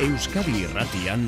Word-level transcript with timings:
Euskadi 0.00 0.62
Irratian 0.64 1.26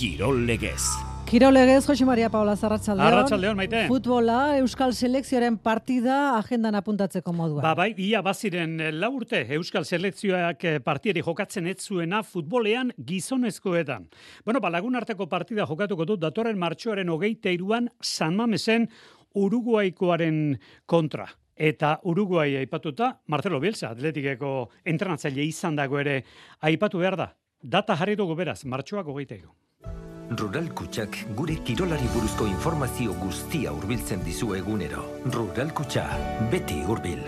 Kirol 0.00 0.46
Legez. 0.48 0.80
Kirol 1.28 1.52
Legez, 1.52 1.84
Jose 1.84 2.06
Maria 2.08 2.30
Paula 2.32 2.54
Zarratxaldeon. 2.56 3.10
Arratxaldeon, 3.10 3.58
maite. 3.58 3.82
Futbola, 3.90 4.56
Euskal 4.56 4.94
Selekzioaren 4.96 5.58
partida 5.60 6.38
agendan 6.38 6.78
apuntatzeko 6.80 7.34
modua. 7.36 7.60
Ba, 7.60 7.74
bai, 7.76 7.90
ia 8.00 8.24
baziren 8.24 8.72
lau 8.96 9.12
urte 9.18 9.42
Euskal 9.58 9.84
Selekzioak 9.84 10.64
eh, 10.64 10.74
partieri 10.80 11.20
jokatzen 11.20 11.68
ez 11.68 11.76
zuena 11.84 12.22
futbolean 12.24 12.94
gizonezkoetan. 12.96 14.08
Bueno, 14.48 14.64
ba, 14.64 14.72
lagun 14.72 14.96
arteko 14.96 15.28
partida 15.28 15.68
jokatuko 15.68 16.08
dut 16.08 16.24
datorren 16.24 16.56
martxoaren 16.56 17.12
hogeita 17.12 17.52
iruan 17.52 17.92
San 18.00 18.40
Mamesen 18.40 18.88
Uruguaikoaren 19.36 20.54
kontra. 20.88 21.28
Eta 21.52 21.98
Uruguai 22.08 22.54
aipatuta, 22.64 23.18
Marcelo 23.28 23.60
Bielsa, 23.60 23.92
atletikeko 23.92 24.70
entrenatzaile 24.88 25.44
izan 25.44 25.76
dago 25.76 26.00
ere, 26.00 26.22
aipatu 26.64 27.04
behar 27.04 27.20
da. 27.26 27.34
Data 27.62 27.96
jarri 27.96 28.16
dugu 28.16 28.34
beraz, 28.36 28.64
martxoak 28.64 29.06
hogeita 29.08 29.34
iru. 29.34 29.48
Rural 30.36 30.68
Kutxak 30.76 31.16
gure 31.38 31.56
kirolari 31.64 32.04
buruzko 32.12 32.46
informazio 32.46 33.14
guztia 33.16 33.72
hurbiltzen 33.72 34.20
dizu 34.24 34.52
egunero. 34.54 35.04
Rural 35.32 35.72
Kutxa, 35.72 36.04
beti 36.52 36.82
hurbil. 36.84 37.22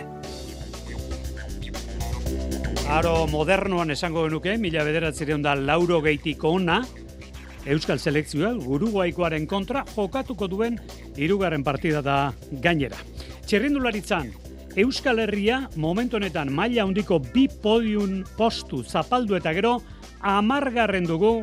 Aro 2.93 3.27
modernoan 3.33 3.91
esango 3.91 4.27
genuke, 4.29 4.59
mila 4.59 4.85
bederatzireun 4.85 5.43
da 5.43 5.55
lauro 5.55 6.03
geitiko 6.05 6.53
ona, 6.61 6.83
Euskal 7.67 7.99
Selekzioa 7.99 8.53
Uruguaikoaren 8.55 9.47
kontra 9.47 9.85
jokatuko 9.95 10.47
duen 10.49 10.79
hirugarren 11.17 11.65
partida 11.65 12.03
da 12.03 12.33
gainera. 12.53 12.97
Txerrindularitzan, 13.47 14.33
Euskal 14.77 15.19
Herria 15.25 15.69
momentu 15.77 16.17
honetan 16.17 16.53
maila 16.53 16.85
handiko 16.85 17.19
bi 17.19 17.49
podium 17.49 18.25
postu 18.37 18.85
zapaldu 18.85 19.35
eta 19.37 19.53
gero 19.57 19.79
amargarren 20.21 21.07
dugu 21.07 21.43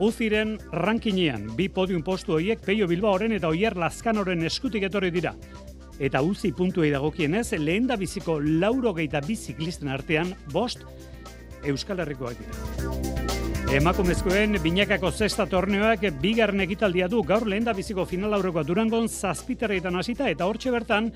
Uziren 0.00 0.54
rankinean, 0.72 1.50
bi 1.56 1.66
podium 1.68 2.00
postu 2.00 2.32
horiek 2.38 2.62
Peio 2.64 2.86
Bilbaoren 2.88 3.34
eta 3.36 3.50
Oier 3.52 3.76
Lazkanoren 3.76 4.46
eskutik 4.48 4.86
etorri 4.88 5.10
dira. 5.12 5.34
Eta 6.00 6.22
uzi 6.24 6.54
puntuei 6.56 6.88
dagokienez, 6.88 7.50
lehen 7.60 7.86
da 7.86 7.98
biziko 8.00 8.38
lauro 8.40 8.94
geita 8.96 9.20
biziklisten 9.20 9.92
artean, 9.92 10.32
bost, 10.54 10.86
Euskal 11.68 12.00
Herrikoak 12.00 12.40
dira. 12.40 13.10
Emakumezkoen 13.76 14.56
binakako 14.64 15.12
zesta 15.12 15.44
torneoak 15.46 16.08
bigarren 16.22 16.64
ekitaldia 16.64 17.06
du 17.12 17.20
gaur 17.22 17.44
lehen 17.46 17.68
da 17.68 17.76
biziko 17.76 18.08
final 18.08 18.34
aurrekoa 18.34 18.64
durangon 18.66 19.06
zazpiterreitan 19.06 20.00
hasita 20.00 20.32
eta 20.32 20.48
hortxe 20.48 20.72
bertan 20.74 21.12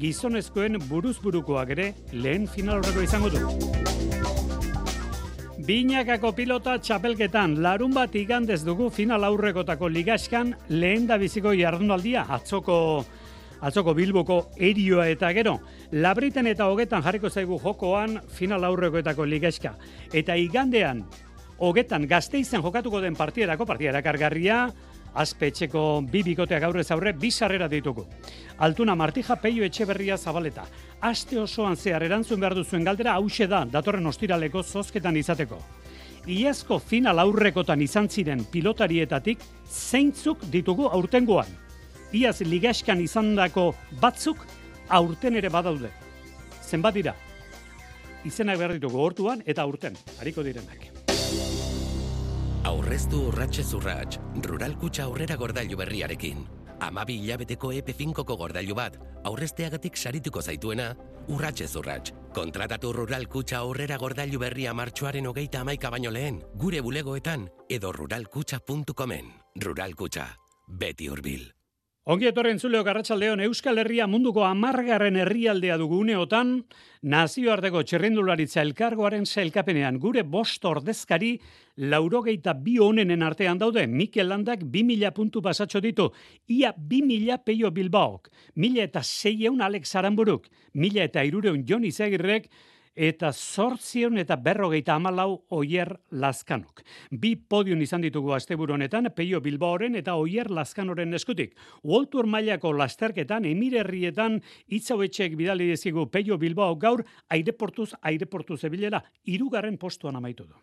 gizonezkoen 0.00 0.78
buruzburukoak 0.88 1.76
ere 1.76 1.92
lehen 2.14 2.46
final 2.48 2.78
aurrekoa 2.78 3.10
izango 3.10 3.34
du. 3.34 3.97
Binakako 5.68 6.30
pilota 6.32 6.78
txapelketan, 6.80 7.58
larun 7.60 7.92
bat 7.92 8.14
igandez 8.16 8.62
dugu 8.64 8.86
final 8.88 9.26
aurrekotako 9.26 9.90
ligaskan 9.92 10.54
lehen 10.72 11.04
da 11.04 11.18
biziko 11.20 11.52
jardunaldia, 11.52 12.22
atzoko, 12.38 12.76
atzoko 13.60 13.92
bilboko 13.92 14.38
erioa 14.56 15.10
eta 15.12 15.28
gero. 15.36 15.58
Labriten 15.92 16.48
eta 16.48 16.70
hogetan 16.72 17.04
jarriko 17.04 17.28
zaigu 17.28 17.58
jokoan 17.60 18.16
final 18.32 18.64
aurrekoetako 18.64 19.26
ligaska. 19.28 19.74
Eta 20.08 20.38
igandean, 20.40 21.04
hogetan 21.60 22.08
gazte 22.08 22.40
izan 22.40 22.64
jokatuko 22.64 23.04
den 23.04 23.18
partierako, 23.20 23.68
partiera 23.68 24.00
kargarria, 24.00 24.70
azpetxeko 25.14 26.02
bi 26.10 26.22
bikoteak 26.22 26.62
aurrez 26.68 26.90
aurre, 26.90 27.12
bi 27.12 27.30
sarrera 27.30 27.68
ditugu. 27.68 28.06
Altuna 28.58 28.94
Martija 28.94 29.36
Peio 29.36 29.64
Etxeberria 29.64 30.16
Zabaleta. 30.16 30.64
Aste 31.00 31.38
osoan 31.40 31.76
zehar 31.76 32.02
erantzun 32.02 32.40
behar 32.40 32.54
duzuen 32.54 32.84
galdera 32.84 33.14
hause 33.14 33.46
da, 33.46 33.64
datorren 33.64 34.06
ostiraleko 34.06 34.62
zozketan 34.62 35.16
izateko. 35.16 35.60
Iazko 36.28 36.78
final 36.78 37.18
aurrekotan 37.22 37.80
izan 37.80 38.08
ziren 38.08 38.44
pilotarietatik 38.52 39.40
zeintzuk 39.70 40.44
ditugu 40.52 40.88
aurtengoan. 40.90 41.48
Iaz 42.12 42.40
ligaskan 42.40 43.00
izandako 43.00 43.72
batzuk 44.00 44.44
aurten 44.88 45.36
ere 45.36 45.48
badaude. 45.48 45.90
Zenbat 46.68 46.94
dira? 47.00 47.14
Izenak 48.28 48.58
behar 48.58 48.76
ditugu 48.76 49.00
hortuan 49.00 49.44
eta 49.46 49.62
aurten, 49.62 49.96
hariko 50.20 50.44
direnak. 50.44 50.97
Aurreztu 52.68 53.22
urratxez 53.30 53.70
urratx, 53.78 54.18
Rural 54.44 54.74
Kutxa 54.76 55.06
aurrera 55.08 55.38
gordailu 55.40 55.78
berriarekin. 55.80 56.42
Amabi 56.84 57.16
hilabeteko 57.22 57.70
EP5ko 57.78 58.36
gordailu 58.36 58.76
bat, 58.76 58.98
aurrezteagatik 59.24 59.96
sarituko 59.96 60.42
zaituena, 60.42 60.90
urratxez 61.32 61.70
urratx. 61.80 62.12
Kontratatu 62.36 62.92
Rural 62.92 63.24
Kutxa 63.32 63.62
aurrera 63.64 63.96
gordailu 63.96 64.44
berria 64.44 64.76
martxoaren 64.76 65.32
hogeita 65.32 65.64
amaika 65.64 65.88
baino 65.96 66.12
lehen, 66.12 66.42
gure 66.60 66.84
bulegoetan 66.84 67.48
edo 67.70 67.92
ruralkutxa.comen. 67.96 69.32
Rural 69.64 69.96
Kutxa, 69.96 70.34
beti 70.68 71.08
hurbil. 71.08 71.54
Ongi 72.08 72.24
etorren 72.24 72.56
zuleo 72.56 72.80
garratxaldeon 72.86 73.42
Euskal 73.44 73.82
Herria 73.82 74.06
munduko 74.08 74.40
amargarren 74.48 75.18
herrialdea 75.20 75.74
dugu 75.76 75.98
uneotan, 76.00 76.54
nazioarteko 77.04 77.82
txerrendularitza 77.84 78.62
elkargoaren 78.62 79.26
zailkapenean 79.28 79.98
gure 80.00 80.22
bost 80.24 80.64
ordezkari 80.64 81.34
laurogeita 81.92 82.54
bi 82.56 82.78
honenen 82.80 83.26
artean 83.26 83.60
daude, 83.60 83.84
Mikel 83.86 84.32
Landak 84.32 84.64
bi 84.64 84.86
mila 84.88 85.12
puntu 85.12 85.42
pasatxo 85.44 85.84
ditu, 85.84 86.08
ia 86.48 86.72
bi 86.72 87.02
mila 87.04 87.36
peio 87.44 87.68
Bilbaok, 87.76 88.32
mila 88.56 88.88
eta 88.88 89.04
seieun 89.04 89.60
Alex 89.60 89.92
Aramburuk, 90.00 90.48
mila 90.80 91.04
eta 91.04 91.28
irureun 91.28 91.66
Jon 91.68 91.84
Izagirrek, 91.84 92.48
eta 92.98 93.30
zortzion 93.32 94.18
eta 94.18 94.36
berrogeita 94.42 94.96
amalau 94.98 95.44
oier 95.54 95.92
laskanok. 96.10 96.82
Bi 97.10 97.36
podion 97.36 97.82
izan 97.82 98.02
ditugu 98.02 98.34
asteburu 98.34 98.74
honetan, 98.74 99.12
Peio 99.14 99.40
Bilbaoren 99.40 99.94
eta 100.00 100.16
oier 100.18 100.50
laskanoren 100.50 101.14
eskutik. 101.14 101.54
Waltur 101.86 102.26
mailako 102.26 102.72
lasterketan, 102.74 103.46
emirerrietan, 103.46 104.40
itzauetxek 104.66 105.36
bidali 105.38 105.70
dezigu 105.70 106.08
Peio 106.10 106.38
Bilbao 106.38 106.74
gaur, 106.76 107.04
aireportuz, 107.30 107.92
aireportuz 108.02 108.64
ebilera, 108.66 109.04
irugarren 109.24 109.78
postuan 109.78 110.18
amaitu 110.18 110.48
du. 110.48 110.58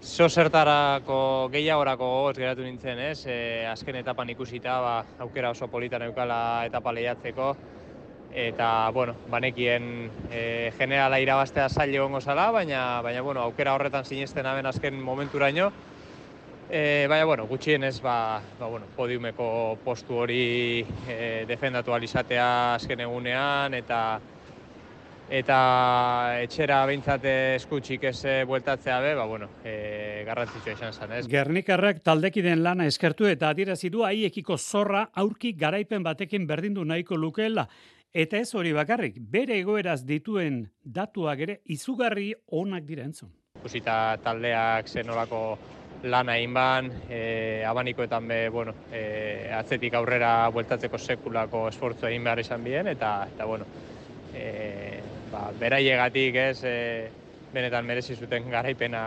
Zo 0.00 0.30
zertarako 0.32 1.50
gehiagorako 1.52 2.06
gogoz 2.08 2.36
geratu 2.38 2.64
nintzen, 2.64 2.98
ez? 3.10 3.26
E, 3.28 3.66
azken 3.68 3.98
etapan 4.00 4.30
ikusita, 4.32 4.78
ba, 4.80 4.94
aukera 5.20 5.50
oso 5.52 5.68
politan 5.68 6.02
eukala 6.08 6.64
etapa 6.66 6.94
lehiatzeko 6.96 7.50
eta 8.34 8.90
bueno, 8.90 9.14
banekien 9.28 10.10
e, 10.30 10.72
generala 10.78 11.20
irabaztea 11.20 11.68
zaila 11.68 11.98
egongo 12.02 12.20
zala, 12.20 12.50
baina, 12.50 13.00
baina 13.02 13.22
bueno, 13.22 13.42
aukera 13.42 13.74
horretan 13.74 14.04
sinesten 14.04 14.46
aben 14.46 14.66
azken 14.66 15.00
momenturaino. 15.02 15.70
E, 16.70 17.06
baina, 17.10 17.24
bueno, 17.24 17.46
gutxienez, 17.46 18.00
ba, 18.00 18.40
ba, 18.58 18.66
bueno, 18.66 18.86
podiumeko 18.96 19.78
postu 19.84 20.20
hori 20.22 20.84
e, 21.08 21.44
defendatu 21.48 21.92
alizatea 21.92 22.74
azken 22.74 23.00
egunean, 23.08 23.74
eta 23.74 24.20
eta 25.30 25.56
etxera 26.42 26.80
behintzat 26.90 27.24
eskutsik 27.30 28.04
ez 28.10 28.18
bueltatzea 28.50 28.98
be, 29.02 29.12
ba, 29.14 29.26
bueno, 29.30 29.46
e, 29.64 30.22
garrantzitsua 30.26 30.74
izan 30.74 30.92
zen, 30.92 31.12
ez? 31.18 31.26
Gernikarrak 31.30 32.02
taldekiden 32.06 32.64
lana 32.64 32.86
eskertu 32.90 33.26
eta 33.30 33.50
adierazi 33.50 33.90
haiekiko 33.90 34.58
zorra 34.58 35.08
aurki 35.14 35.52
garaipen 35.52 36.02
batekin 36.02 36.46
berdindu 36.46 36.84
nahiko 36.84 37.16
lukeela. 37.16 37.68
Eta 38.10 38.40
ez 38.42 38.48
hori 38.58 38.72
bakarrik, 38.74 39.20
bere 39.30 39.60
egoeraz 39.60 40.00
dituen 40.02 40.64
datuak 40.82 41.42
ere 41.46 41.60
izugarri 41.70 42.32
onak 42.58 42.82
dira 42.88 43.04
entzun. 43.06 43.30
Kusita 43.62 44.16
taldeak 44.24 44.88
zenolako 44.90 45.42
lana 46.10 46.34
egin 46.40 46.56
ban, 46.56 46.88
e, 47.06 47.62
abanikoetan 47.68 48.26
be, 48.26 48.40
bueno, 48.50 48.74
e, 48.90 49.46
atzetik 49.54 49.94
aurrera 49.94 50.48
bueltatzeko 50.50 50.98
sekulako 50.98 51.68
esfortzu 51.68 52.08
egin 52.10 52.26
behar 52.26 52.42
izan 52.42 52.64
bien, 52.64 52.90
eta, 52.90 53.28
eta 53.30 53.46
bueno, 53.46 53.70
e, 54.34 54.98
ba, 55.30 55.46
beraiegatik 55.60 56.42
ez, 56.48 56.64
e, 56.64 56.76
benetan 57.54 57.86
merezi 57.86 58.16
zuten 58.16 58.50
garaipena 58.50 59.04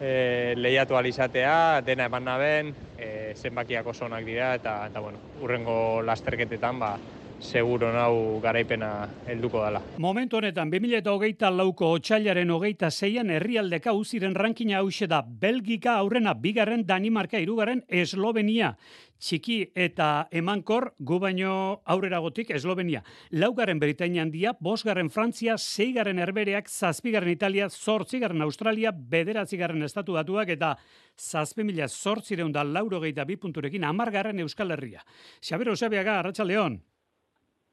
e, 0.00 0.54
lehiatu 0.56 0.96
alizatea, 0.96 1.82
dena 1.84 2.08
eman 2.08 2.24
naben, 2.24 2.72
e, 2.96 3.34
zenbakiak 3.36 3.92
oso 3.92 4.08
onak 4.08 4.24
dira, 4.24 4.54
eta, 4.54 4.86
eta 4.88 5.00
bueno, 5.04 5.20
urrengo 5.42 6.00
lasterketetan, 6.08 6.80
ba, 6.80 6.94
seguro 7.40 7.90
nau 7.92 8.40
garaipena 8.40 9.08
helduko 9.26 9.64
dela. 9.64 9.82
Momentu 9.98 10.38
honetan, 10.38 10.70
2008 10.70 11.50
lauko 11.56 11.90
otxailaren 11.96 12.50
hogeita 12.50 12.90
zeian 12.90 13.30
herrialdeka 13.30 13.92
uziren 13.96 14.34
rankina 14.34 14.80
hause 14.80 15.08
da 15.08 15.22
Belgika 15.22 15.96
aurrena 15.98 16.34
bigarren 16.34 16.86
Danimarka 16.86 17.40
irugarren 17.40 17.84
Eslovenia. 17.88 18.76
Txiki 19.20 19.72
eta 19.76 20.28
emankor 20.32 20.94
gu 20.98 21.18
baino 21.20 21.82
aurreragotik 21.84 22.50
Eslovenia. 22.56 23.02
Laugarren 23.36 23.80
Britainian 23.80 24.30
dia, 24.32 24.54
bosgarren 24.60 25.10
Frantzia, 25.10 25.58
zeigarren 25.58 26.18
Herbereak, 26.18 26.68
zazpigarren 26.68 27.34
Italia, 27.34 27.68
zortzigarren 27.68 28.40
Australia, 28.40 28.92
bederatzigarren 28.92 29.82
Estatu 29.84 30.16
Batuak 30.16 30.48
eta 30.56 30.76
zazpi 31.18 31.64
mila 31.68 31.88
zortzireun 31.88 32.52
da 32.52 32.64
lauro 32.64 33.00
gehieta 33.00 33.26
bi 33.28 33.36
punturekin 33.36 33.84
amargarren 33.84 34.40
Euskal 34.40 34.72
Herria. 34.72 35.04
Xabero 35.44 35.76
Xabiaga, 35.76 36.18
Arratxa 36.20 36.48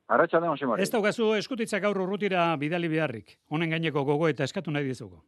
León. 0.07 0.19
Arratxaldeon, 0.19 0.57
Ximari. 0.57 0.83
Ez 0.83 0.91
daukazu 0.91 1.33
eskutitzak 1.35 1.81
gaur 1.83 1.97
urrutira 1.97 2.55
bidali 2.55 2.87
beharrik. 2.87 3.39
Honen 3.49 3.69
gaineko 3.69 4.03
gogo 4.03 4.27
eta 4.27 4.43
eskatu 4.43 4.71
nahi 4.71 4.85
dizugu. 4.85 5.23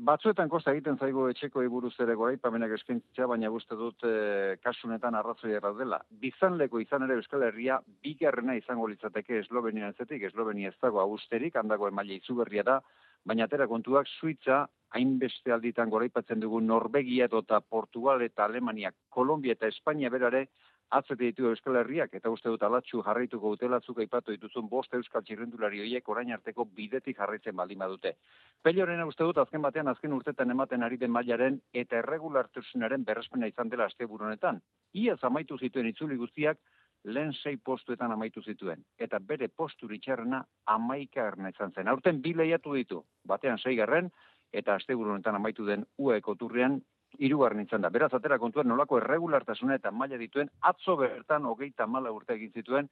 batzuetan 0.00 0.48
kosta 0.48 0.72
egiten 0.72 0.96
zaigu 0.96 1.26
etxeko 1.28 1.60
buruz 1.68 1.92
ere 2.00 2.14
goraipamenak 2.14 2.70
eskaintzea, 2.72 3.26
baina 3.26 3.50
guzti 3.52 3.76
dut 3.76 4.02
e, 4.02 4.56
kasunetan 4.64 5.14
arrazoi 5.14 5.52
dela. 5.78 6.00
Bizanleko 6.10 6.80
izan 6.80 7.02
ere 7.02 7.18
Euskal 7.20 7.42
Herria 7.42 7.78
bigarrena 8.02 8.54
izango 8.56 8.86
litzateke 8.88 9.38
Eslovenia 9.40 9.92
zetik, 9.92 10.22
Eslovenia 10.22 10.70
ez 10.70 10.78
dago 10.80 11.00
austerik, 11.00 11.54
handako 11.54 11.88
emaile 11.88 12.14
izugarria 12.14 12.62
da, 12.62 12.80
baina 13.26 13.44
atera 13.44 13.66
kontuak 13.66 14.06
Suitza 14.06 14.66
hainbeste 14.90 15.52
alditan 15.52 15.90
goraipatzen 15.90 16.40
dugu 16.40 16.60
Norvegia 16.60 17.26
eta 17.26 17.60
Portugal 17.60 18.22
eta 18.22 18.46
Alemania, 18.46 18.92
Kolombia 19.10 19.52
eta 19.52 19.66
Espainia 19.66 20.08
berare 20.08 20.48
atzete 20.90 21.24
ditu 21.24 21.46
Euskal 21.48 21.78
Herriak, 21.80 22.14
eta 22.18 22.30
uste 22.30 22.50
dut 22.50 22.62
alatxu 22.66 23.02
jarraituko 23.06 23.52
utelatzuk 23.54 24.00
aipatu 24.02 24.34
dituzun 24.34 24.68
bost 24.68 24.94
Euskal 24.98 25.22
Txirrendulari 25.26 25.80
horiek 25.84 26.08
orain 26.08 26.32
arteko 26.34 26.66
bidetik 26.78 27.18
jarraitzen 27.18 27.56
baldin 27.56 27.78
badute. 27.78 28.16
Pelorena 28.62 29.06
uste 29.06 29.24
dut 29.24 29.38
azken 29.38 29.62
batean 29.62 29.88
azken 29.88 30.12
urtetan 30.16 30.50
ematen 30.50 30.82
ari 30.82 30.98
den 30.98 31.14
mailaren 31.14 31.60
eta 31.72 32.00
erregulartusunaren 32.02 33.04
berrespena 33.04 33.46
izan 33.46 33.70
dela 33.70 33.86
azte 33.86 34.06
buronetan. 34.06 34.60
Ia 34.94 35.16
amaitu 35.30 35.58
zituen 35.58 35.86
itzuli 35.86 36.16
guztiak, 36.16 36.58
lehen 37.04 37.32
sei 37.32 37.56
postuetan 37.56 38.12
amaitu 38.12 38.42
zituen. 38.42 38.84
Eta 38.98 39.18
bere 39.18 39.48
postu 39.48 39.88
ritxarrena 39.88 40.42
amaika 40.66 41.26
erna 41.26 41.48
izan 41.54 41.72
zen. 41.72 41.88
Aurten 41.88 42.20
bi 42.20 42.34
lehiatu 42.34 42.74
ditu, 42.74 43.04
batean 43.24 43.58
sei 43.58 43.76
garren, 43.76 44.10
eta 44.52 44.74
azte 44.74 44.94
buronetan 44.94 45.38
amaitu 45.38 45.64
den 45.64 45.86
ueko 45.98 46.34
turrean 46.34 46.80
irugarren 47.18 47.64
izan 47.66 47.82
da. 47.82 47.90
Beraz, 47.90 48.12
atera 48.14 48.38
kontuen 48.38 48.68
nolako 48.68 48.98
erregulartasuna 49.00 49.76
eta 49.80 49.90
maila 49.90 50.18
dituen, 50.20 50.50
atzo 50.60 50.96
bertan 50.96 51.46
hogeita 51.46 51.86
mala 51.86 52.12
urte 52.12 52.34
egin 52.34 52.52
zituen, 52.52 52.88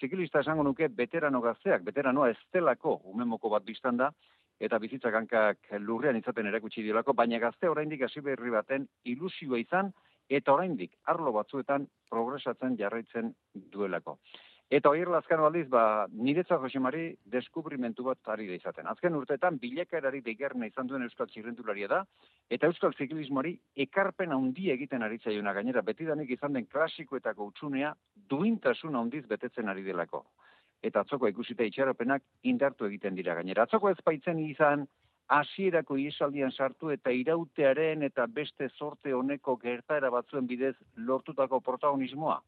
zikilista 0.00 0.40
esango 0.40 0.62
nuke 0.62 0.88
veterano 0.96 1.40
gazteak, 1.40 1.84
veteranoa 1.86 2.30
estelako 2.34 3.00
umemoko 3.12 3.50
bat 3.50 3.64
biztan 3.64 3.96
da, 3.96 4.10
eta 4.60 4.78
bizitzak 4.78 5.14
hankak 5.16 5.72
lurrean 5.80 6.16
izaten 6.16 6.46
erakutsi 6.46 6.82
diolako, 6.84 7.14
baina 7.16 7.38
gazte 7.38 7.68
oraindik 7.68 8.02
hasi 8.04 8.20
berri 8.20 8.52
baten 8.52 8.86
ilusioa 9.04 9.58
izan, 9.58 9.92
eta 10.28 10.52
oraindik 10.52 10.94
arlo 11.10 11.32
batzuetan 11.32 11.86
progresatzen 12.10 12.76
jarraitzen 12.78 13.32
duelako. 13.72 14.18
Eta 14.70 14.86
hori 14.92 15.02
lazkano 15.02 15.48
aldiz, 15.48 15.64
ba, 15.66 16.06
niretza 16.14 16.54
Josemari 16.62 17.08
deskubrimentu 17.32 18.04
bat 18.06 18.28
ari 18.30 18.44
da 18.46 18.54
izaten. 18.54 18.86
Azken 18.86 19.16
urteetan, 19.18 19.56
bilakaerari 19.58 20.20
deigarna 20.22 20.68
izan 20.70 20.86
duen 20.86 21.02
Euskal 21.02 21.26
Txirrentularia 21.26 21.88
da, 21.90 21.98
eta 22.54 22.70
Euskal 22.70 22.94
Ziklismoari 22.94 23.56
ekarpen 23.84 24.30
handi 24.36 24.68
egiten 24.70 25.02
ari 25.02 25.18
zaiuna 25.18 25.52
gainera, 25.56 25.82
betidanik 25.82 26.30
izan 26.30 26.54
den 26.54 26.68
klasikoetako 26.70 27.48
utxunea 27.50 27.90
duintasun 28.30 28.94
handiz 29.00 29.24
betetzen 29.26 29.68
ari 29.74 29.82
delako. 29.82 30.22
Eta 30.86 31.02
atzoko 31.02 31.26
ikusita 31.26 31.66
itxaropenak 31.66 32.22
indartu 32.46 32.86
egiten 32.86 33.18
dira 33.18 33.34
gainera. 33.34 33.66
Atzoko 33.66 33.90
ez 33.90 33.98
baitzen 34.06 34.38
izan, 34.44 34.86
hasierako 35.34 35.98
iesaldian 35.98 36.54
sartu 36.54 36.94
eta 36.94 37.10
irautearen 37.10 38.06
eta 38.06 38.30
beste 38.38 38.70
sorte 38.78 39.18
honeko 39.18 39.58
gertaera 39.58 40.14
batzuen 40.14 40.46
bidez 40.46 40.76
lortutako 41.10 41.60
protagonismoa. 41.60 42.38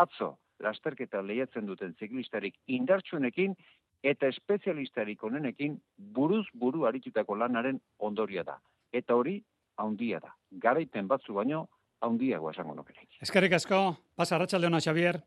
Atzo, 0.00 0.34
lasterketa 0.62 1.22
lehiatzen 1.26 1.66
duten 1.66 1.94
ziklistarik 1.98 2.54
indartsuenekin 2.66 3.56
eta 4.04 4.26
espezialistarik 4.26 5.22
onenekin 5.24 5.78
buruz 5.96 6.46
buru 6.58 6.84
aritutako 6.84 7.38
lanaren 7.38 7.80
ondoria 7.98 8.44
da. 8.44 8.58
Eta 8.92 9.14
hori, 9.14 9.40
haundia 9.76 10.20
da. 10.22 10.34
Garaipen 10.62 11.08
batzu 11.08 11.34
baino, 11.34 11.66
haundiagoa 12.00 12.52
esango 12.52 12.74
nukere. 12.74 13.06
Eskerrik 13.22 13.56
asko, 13.58 13.96
pasa 14.16 14.36
Arratxaldeona, 14.36 14.80
Xavier. 14.80 15.20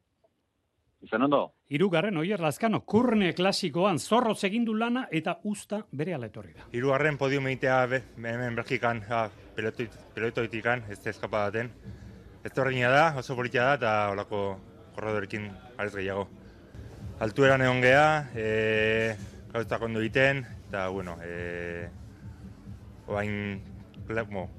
Izan 1.02 1.24
ondo? 1.24 1.54
Irugarren, 1.72 2.18
oier, 2.20 2.42
lazkano, 2.44 2.82
kurne 2.84 3.32
klasikoan 3.34 4.00
zorro 4.00 4.34
segindu 4.36 4.74
lana 4.76 5.06
eta 5.12 5.38
usta 5.48 5.80
bere 5.96 6.14
aletorri 6.14 6.52
da. 6.58 6.68
Irugarren 6.76 7.18
podium 7.18 7.48
egitea 7.48 7.78
hemen 8.18 8.58
berkikan, 8.58 9.00
pelotoitikan, 9.56 10.84
ez 10.90 11.00
da 11.04 11.10
eskapadaten. 11.14 11.72
Ez 12.44 12.52
da, 12.54 13.14
oso 13.18 13.36
politia 13.36 13.64
da, 13.64 13.74
eta 13.76 13.94
olako 14.12 14.42
korredorekin 15.00 15.48
arez 15.80 15.94
gehiago. 15.96 16.28
Altueran 17.24 17.64
egon 17.64 17.80
geha, 17.84 18.28
e, 18.36 19.16
gauztak 19.54 19.84
ondo 19.88 20.04
egiten, 20.04 20.44
eta, 20.68 20.88
bueno, 20.92 21.16
e, 21.24 21.88
oain, 23.08 23.62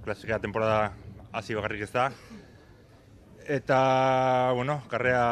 klasika 0.04 0.38
temporada 0.40 0.92
hasi 1.32 1.56
bakarrik 1.56 1.84
ez 1.84 1.92
da. 1.92 2.10
Eta, 3.50 3.80
bueno, 4.56 4.80
karrea 4.88 5.24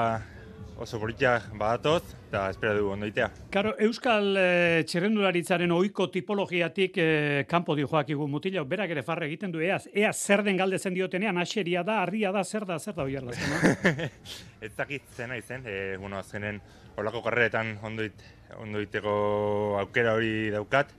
oso 0.79 0.99
politiak 1.03 1.49
badatoz, 1.59 2.03
eta 2.29 2.45
espera 2.53 2.77
dugu 2.77 2.93
ondoitea. 2.95 3.27
Karo, 3.51 3.73
Euskal 3.83 4.29
e, 4.39 4.85
txerrendularitzaren 4.87 5.73
oiko 5.75 6.07
tipologiatik 6.15 6.99
e, 7.03 7.07
kanpo 7.51 7.75
di 7.75 7.83
joak 7.83 8.13
mutila, 8.31 8.63
berak 8.65 8.91
ere 8.95 9.03
farre 9.03 9.27
egiten 9.27 9.51
du, 9.53 9.61
eaz, 9.61 9.89
eaz 9.93 10.17
zer 10.17 10.45
den 10.47 10.57
galdezen 10.57 10.95
diotenean, 10.95 11.39
aseria 11.39 11.83
da, 11.83 12.03
arria 12.03 12.31
da, 12.33 12.45
zer 12.45 12.65
da, 12.65 12.79
zer 12.79 12.95
da 12.95 13.03
hori 13.03 13.19
Ez 14.65 14.73
dakit 14.77 15.03
zena 15.17 15.37
izen, 15.37 15.67
e, 15.67 15.97
bueno, 15.99 16.19
azkenen 16.19 16.61
horlako 16.97 17.23
karreretan 17.23 17.79
ondoit, 17.83 18.23
ondoiteko 18.59 19.79
aukera 19.81 20.15
hori 20.15 20.51
daukat, 20.55 20.95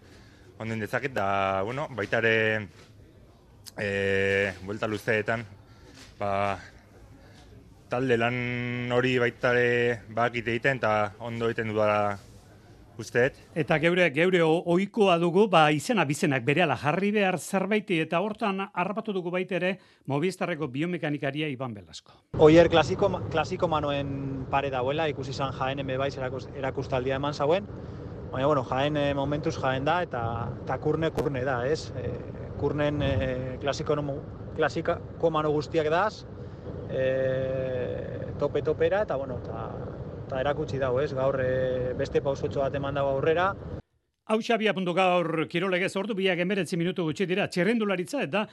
ondoin 0.60 0.80
dezaket, 0.80 1.14
da, 1.14 1.62
bueno, 1.64 1.88
baitare 1.96 2.68
e, 3.78 4.52
buelta 4.66 4.88
luzeetan, 4.88 5.46
ba, 6.20 6.60
talde 7.90 8.18
lan 8.18 8.92
hori 8.94 9.18
baitare 9.20 10.02
bakit 10.16 10.48
egiten 10.48 10.78
eta 10.78 11.14
ondo 11.26 11.50
egiten 11.50 11.72
dudala 11.74 12.18
usteet. 13.00 13.38
Eta 13.58 13.78
geure 13.82 14.10
geure 14.14 14.42
ohikoa 14.44 15.18
dugu, 15.22 15.48
ba 15.52 15.70
izena 15.72 16.06
bizenak 16.06 16.44
berehala 16.46 16.76
jarri 16.78 17.12
behar 17.16 17.40
zerbaiti 17.40 18.00
eta 18.04 18.20
hortan 18.22 18.66
harrapatu 18.68 19.16
dugu 19.16 19.32
baita 19.32 19.56
ere 19.56 19.76
Movistarreko 20.12 20.68
biomekanikaria 20.68 21.48
Iban 21.50 21.74
Belasko. 21.74 22.14
Oier 22.46 22.70
klasiko 22.70 23.10
klasiko 23.32 23.70
manoen 23.72 24.46
pare 24.52 24.72
dauela, 24.74 25.08
ikusi 25.08 25.32
izan 25.32 25.56
Jaen 25.58 25.86
bebaiz 25.88 26.16
erakustaldia 26.20 27.16
eman 27.16 27.34
zauen. 27.34 27.70
Baina 28.30 28.48
bueno, 28.48 28.66
Jaen 28.70 28.98
eh, 28.98 29.14
momentuz 29.16 29.56
Jaen 29.58 29.86
da 29.86 30.02
eta 30.06 30.22
ta 30.68 30.78
kurne 30.78 31.10
kurne 31.16 31.42
da, 31.48 31.64
ez? 31.66 31.90
E, 31.98 32.12
kurnen 32.60 33.02
e, 33.02 33.14
klasiko 33.62 33.96
klasika 34.58 35.00
komano 35.22 35.50
guztiak 35.56 35.88
daz, 35.90 36.26
e, 36.90 38.34
tope 38.40 38.62
topera 38.62 39.04
eta 39.06 39.16
bueno, 39.16 39.40
ta, 39.46 39.70
ta 40.30 40.40
erakutsi 40.42 40.80
dago, 40.82 41.02
ez? 41.02 41.14
Gaur 41.14 41.40
e, 41.44 41.94
beste 42.00 42.22
pausotxo 42.26 42.64
bat 42.64 42.76
eman 42.76 42.98
dago 42.98 43.16
aurrera. 43.16 43.54
Hau 44.30 44.44
xabia 44.46 44.76
puntu 44.78 44.94
gaur 44.94 45.48
kirolegez 45.50 45.96
ordu 45.98 46.14
biak 46.14 46.38
emeretzi 46.44 46.78
minutu 46.78 47.02
gutxi 47.08 47.26
dira 47.26 47.48
txerrendularitza 47.50 48.20
eta 48.28 48.44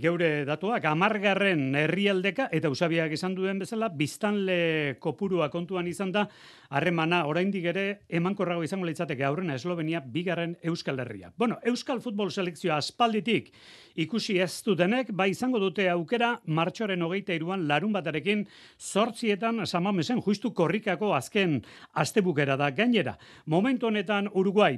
geure 0.00 0.46
datuak 0.48 0.86
amargarren 0.88 1.74
herrialdeka 1.76 2.46
eta 2.56 2.70
usabiak 2.72 3.12
izan 3.12 3.34
duen 3.36 3.60
bezala 3.60 3.90
biztanle 3.92 4.96
kopurua 4.96 5.50
kontuan 5.52 5.90
izan 5.90 6.14
da 6.14 6.22
harremana 6.70 7.18
oraindik 7.28 7.68
ere 7.68 7.84
emankorrago 8.08 8.64
izango 8.64 8.88
litzateke 8.88 9.26
aurrena 9.28 9.58
Eslovenia 9.60 10.00
bigarren 10.00 10.56
Euskal 10.64 11.04
Herria. 11.04 11.28
Bueno, 11.36 11.58
Euskal 11.68 12.00
Futbol 12.00 12.32
Selekzioa 12.32 12.80
aspalditik 12.80 13.52
ikusi 13.96 14.38
ez 14.40 14.62
dutenek, 14.64 15.12
ba 15.12 15.28
izango 15.28 15.60
dute 15.60 15.90
aukera 15.92 16.32
martxoren 16.46 17.04
hogeita 17.04 17.36
iruan 17.36 17.68
larun 17.68 17.92
batarekin 17.92 18.46
sortzietan 18.78 19.66
samamesen 19.66 20.24
justu 20.24 20.54
korrikako 20.56 21.12
azken 21.16 21.60
astebukera 21.92 22.56
da 22.56 22.70
gainera. 22.70 23.18
Momentu 23.46 23.92
honetan 23.92 24.32
Uruguai 24.32 24.76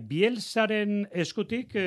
Bielsaren 0.48 1.02
eskutik 1.12 1.74
e, 1.76 1.82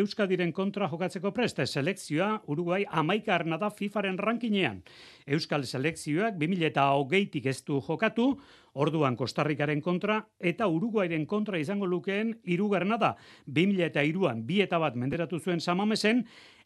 Euskadiren 0.00 0.48
kontra 0.56 0.86
jokatzeko 0.88 1.34
preste 1.36 1.66
selekzioa 1.66 2.46
Uruguai 2.48 2.86
amaika 2.88 3.36
da 3.60 3.68
FIFAren 3.68 4.16
rankinean. 4.16 4.80
Euskal 5.26 5.66
selekzioak 5.66 6.38
2000 6.40 6.64
eta 6.64 6.86
hogeitik 6.96 7.44
ez 7.44 7.62
du 7.62 7.78
jokatu, 7.78 8.40
orduan 8.72 9.16
Kostarrikaren 9.16 9.82
kontra 9.82 10.22
eta 10.40 10.66
Uruguairen 10.66 11.26
kontra 11.26 11.58
izango 11.58 11.84
lukeen 11.84 12.40
irugarna 12.44 12.96
da. 12.96 13.16
2000 13.46 13.84
eta 13.84 14.02
iruan 14.02 14.46
bi 14.46 14.62
eta 14.62 14.78
bat 14.78 14.96
menderatu 14.96 15.38
zuen 15.38 15.60
samamesen, 15.60 16.24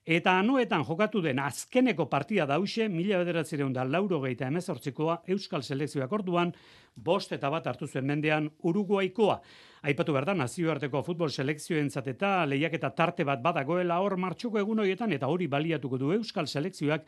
Eta 0.08 0.38
anuetan 0.40 0.80
jokatu 0.88 1.20
den 1.20 1.38
azkeneko 1.38 2.06
partida 2.08 2.46
dause, 2.48 2.86
mila 2.88 3.18
bederatzireun 3.20 3.74
da 3.76 3.84
lauro 3.84 4.20
geita 4.22 4.46
emezortzikoa 4.48 5.18
Euskal 5.28 5.62
Selekzioak 5.62 6.12
orduan, 6.12 6.54
bost 6.96 7.32
eta 7.36 7.50
bat 7.52 7.66
hartu 7.66 7.86
zuen 7.86 8.06
mendean 8.06 8.48
Uruguaikoa. 8.64 9.40
Aipatu 9.80 10.12
behar 10.12 10.26
da, 10.28 10.34
nazioarteko 10.36 11.00
futbol 11.00 11.30
selekzioentzat 11.32 12.10
eta 12.12 12.30
lehiak 12.44 12.74
eta 12.76 12.90
tarte 12.92 13.24
bat 13.24 13.40
badagoela 13.40 13.96
hor 14.04 14.18
martxuko 14.20 14.58
egun 14.60 14.82
horietan 14.82 15.14
eta 15.16 15.28
hori 15.32 15.46
baliatuko 15.48 15.96
du 15.96 16.10
Euskal 16.12 16.50
Selekzioak 16.52 17.06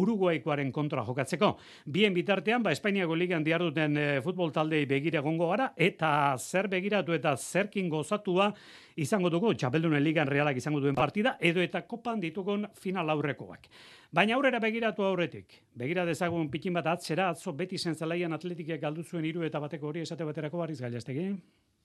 Uruguaikoaren 0.00 0.70
kontra 0.72 1.04
jokatzeko. 1.04 1.50
Bien 1.84 2.14
bitartean, 2.16 2.62
ba, 2.64 2.72
Espainiako 2.72 3.18
ligan 3.20 3.44
diarduten 3.44 3.98
e, 4.00 4.06
futbol 4.24 4.54
taldei 4.56 4.86
begira 4.88 5.20
gongo 5.20 5.50
gara, 5.50 5.66
eta 5.76 6.08
zer 6.38 6.70
begiratu 6.72 7.12
eta 7.12 7.34
zerkin 7.36 7.90
gozatua 7.92 8.48
izango 8.96 9.28
dugu, 9.28 9.52
txapeldunen 9.52 10.02
ligan 10.02 10.32
realak 10.32 10.56
izango 10.56 10.80
duen 10.80 10.96
partida, 10.96 11.36
edo 11.40 11.60
eta 11.60 11.84
kopan 11.84 12.24
ditugun 12.24 12.64
final 12.80 13.12
aurrekoak. 13.12 13.68
Baina 14.16 14.38
aurrera 14.38 14.62
begiratu 14.64 15.04
aurretik. 15.04 15.60
Begira 15.76 16.08
dezagun 16.08 16.48
pikin 16.48 16.72
bat 16.80 16.88
atzera, 16.96 17.28
atzo 17.36 17.52
beti 17.52 17.76
zentzalaian 17.76 18.32
atletikek 18.32 18.80
galdu 18.80 19.04
zuen 19.04 19.28
iru 19.28 19.44
eta 19.44 19.60
bateko 19.60 19.92
hori 19.92 20.08
esate 20.08 20.24
baterako 20.24 20.64
barriz 20.64 20.80
gailaztegi. 20.80 21.28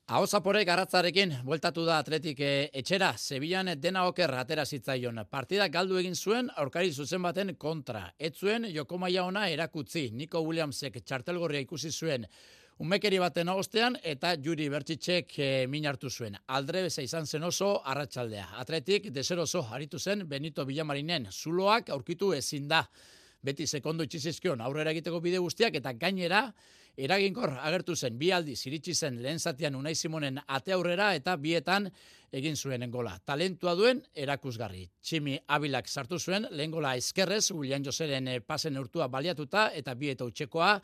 Hau 0.09 0.23
zapore 0.25 0.63
garatzarekin, 0.65 1.35
bueltatu 1.45 1.83
da 1.85 1.99
atletik 2.01 2.39
e, 2.41 2.53
etxera, 2.79 3.11
Sevillan 3.21 3.67
dena 3.77 4.07
oker 4.09 4.31
atera 4.33 4.63
zitzaion. 4.65 5.19
Partida 5.29 5.67
galdu 5.69 5.99
egin 5.99 6.15
zuen, 6.17 6.47
aurkari 6.57 6.89
zuzen 6.89 7.21
baten 7.21 7.51
kontra. 7.61 8.01
Ez 8.17 8.31
zuen, 8.33 8.65
joko 8.73 8.97
maia 8.97 9.21
ona 9.27 9.43
erakutzi, 9.53 10.07
Nico 10.09 10.41
Williamsek 10.47 10.97
txartelgorria 11.03 11.61
ikusi 11.61 11.91
zuen. 11.91 12.25
Umekeri 12.81 13.19
baten 13.21 13.53
ostean 13.53 13.99
eta 14.01 14.33
juri 14.41 14.65
bertxitxek 14.73 15.37
e, 15.37 15.51
min 15.69 15.85
hartu 15.85 16.09
zuen. 16.09 16.39
Aldre 16.57 16.87
beza 16.87 17.05
izan 17.05 17.29
zen 17.29 17.45
oso 17.45 17.75
arratsaldea. 17.85 18.47
Atletik 18.65 19.11
deser 19.13 19.45
oso 19.45 19.61
haritu 19.69 19.99
zen 19.99 20.25
Benito 20.25 20.65
Villamarinen. 20.65 21.29
Zuloak 21.29 21.93
aurkitu 21.93 22.33
ezin 22.33 22.65
da. 22.67 22.81
Beti 23.45 23.69
sekondo 23.69 24.03
itxizizkion 24.03 24.59
aurrera 24.65 24.89
egiteko 24.89 25.21
bide 25.21 25.37
guztiak 25.37 25.77
eta 25.77 25.93
gainera 25.93 26.47
eraginkor 27.05 27.53
agertu 27.61 27.95
zen 27.95 28.17
bi 28.19 28.31
aldi 28.35 28.55
ziritsi 28.55 28.93
zen 28.93 29.21
lehen 29.23 29.39
zatian 29.39 29.75
Unai 29.75 29.95
Simonen 29.95 30.39
ate 30.47 30.73
aurrera 30.75 31.13
eta 31.15 31.35
bietan 31.37 31.89
egin 32.31 32.55
zuen 32.55 32.85
gola. 32.91 33.15
Talentua 33.25 33.73
duen 33.75 34.01
erakusgarri. 34.13 34.83
Tximi 35.01 35.37
Abilak 35.47 35.87
sartu 35.87 36.19
zuen 36.19 36.45
lehen 36.51 36.71
gola 36.71 36.95
eskerrez, 36.97 37.51
William 37.51 37.83
Joseren 37.85 38.27
eh, 38.27 38.39
pasen 38.41 38.77
urtua 38.77 39.07
baliatuta 39.07 39.69
eta 39.73 39.95
bieta 39.95 40.27
utxekoa 40.27 40.75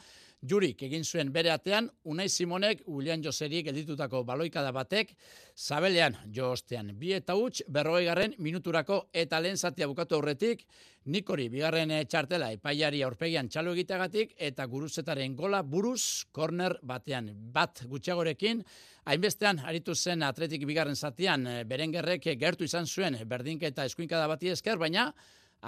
Jurik 0.50 0.82
egin 0.86 1.04
zuen 1.04 1.32
bere 1.34 1.50
atean, 1.52 1.90
Unai 2.06 2.28
Simonek, 2.30 2.84
William 2.88 3.22
Joseri 3.24 3.64
gelditutako 3.66 4.24
baloikada 4.24 4.72
batek, 4.76 5.16
zabelean 5.58 6.18
jo 6.34 6.52
ostean. 6.54 6.92
Bi 7.00 7.14
eta 7.18 7.34
huts, 7.34 7.64
berroi 7.68 8.06
garren 8.06 8.36
minuturako 8.38 9.06
eta 9.14 9.40
lehen 9.40 9.58
zatia 9.58 9.88
bukatu 9.88 10.20
aurretik, 10.20 10.66
Nikori 11.06 11.52
bigarren 11.54 11.92
eh, 11.94 12.06
txartela 12.10 12.48
epaiari 12.56 13.04
aurpegian 13.06 13.46
txalo 13.46 13.76
egiteagatik 13.76 14.32
eta 14.48 14.66
guruzetaren 14.66 15.36
gola 15.38 15.60
buruz 15.62 16.26
korner 16.34 16.80
batean 16.82 17.30
bat 17.54 17.84
gutxiagorekin 17.92 18.64
hainbestean 19.06 19.62
aritu 19.70 19.94
zen 19.94 20.26
atletik 20.26 20.66
bigarren 20.66 20.98
zatian 20.98 21.46
eh, 21.46 21.60
berengerrek 21.70 22.26
gertu 22.42 22.66
izan 22.66 22.90
zuen 22.90 23.20
berdinketa 23.30 23.86
eskuinkada 23.86 24.26
bati 24.34 24.50
esker 24.56 24.82
baina 24.82 25.12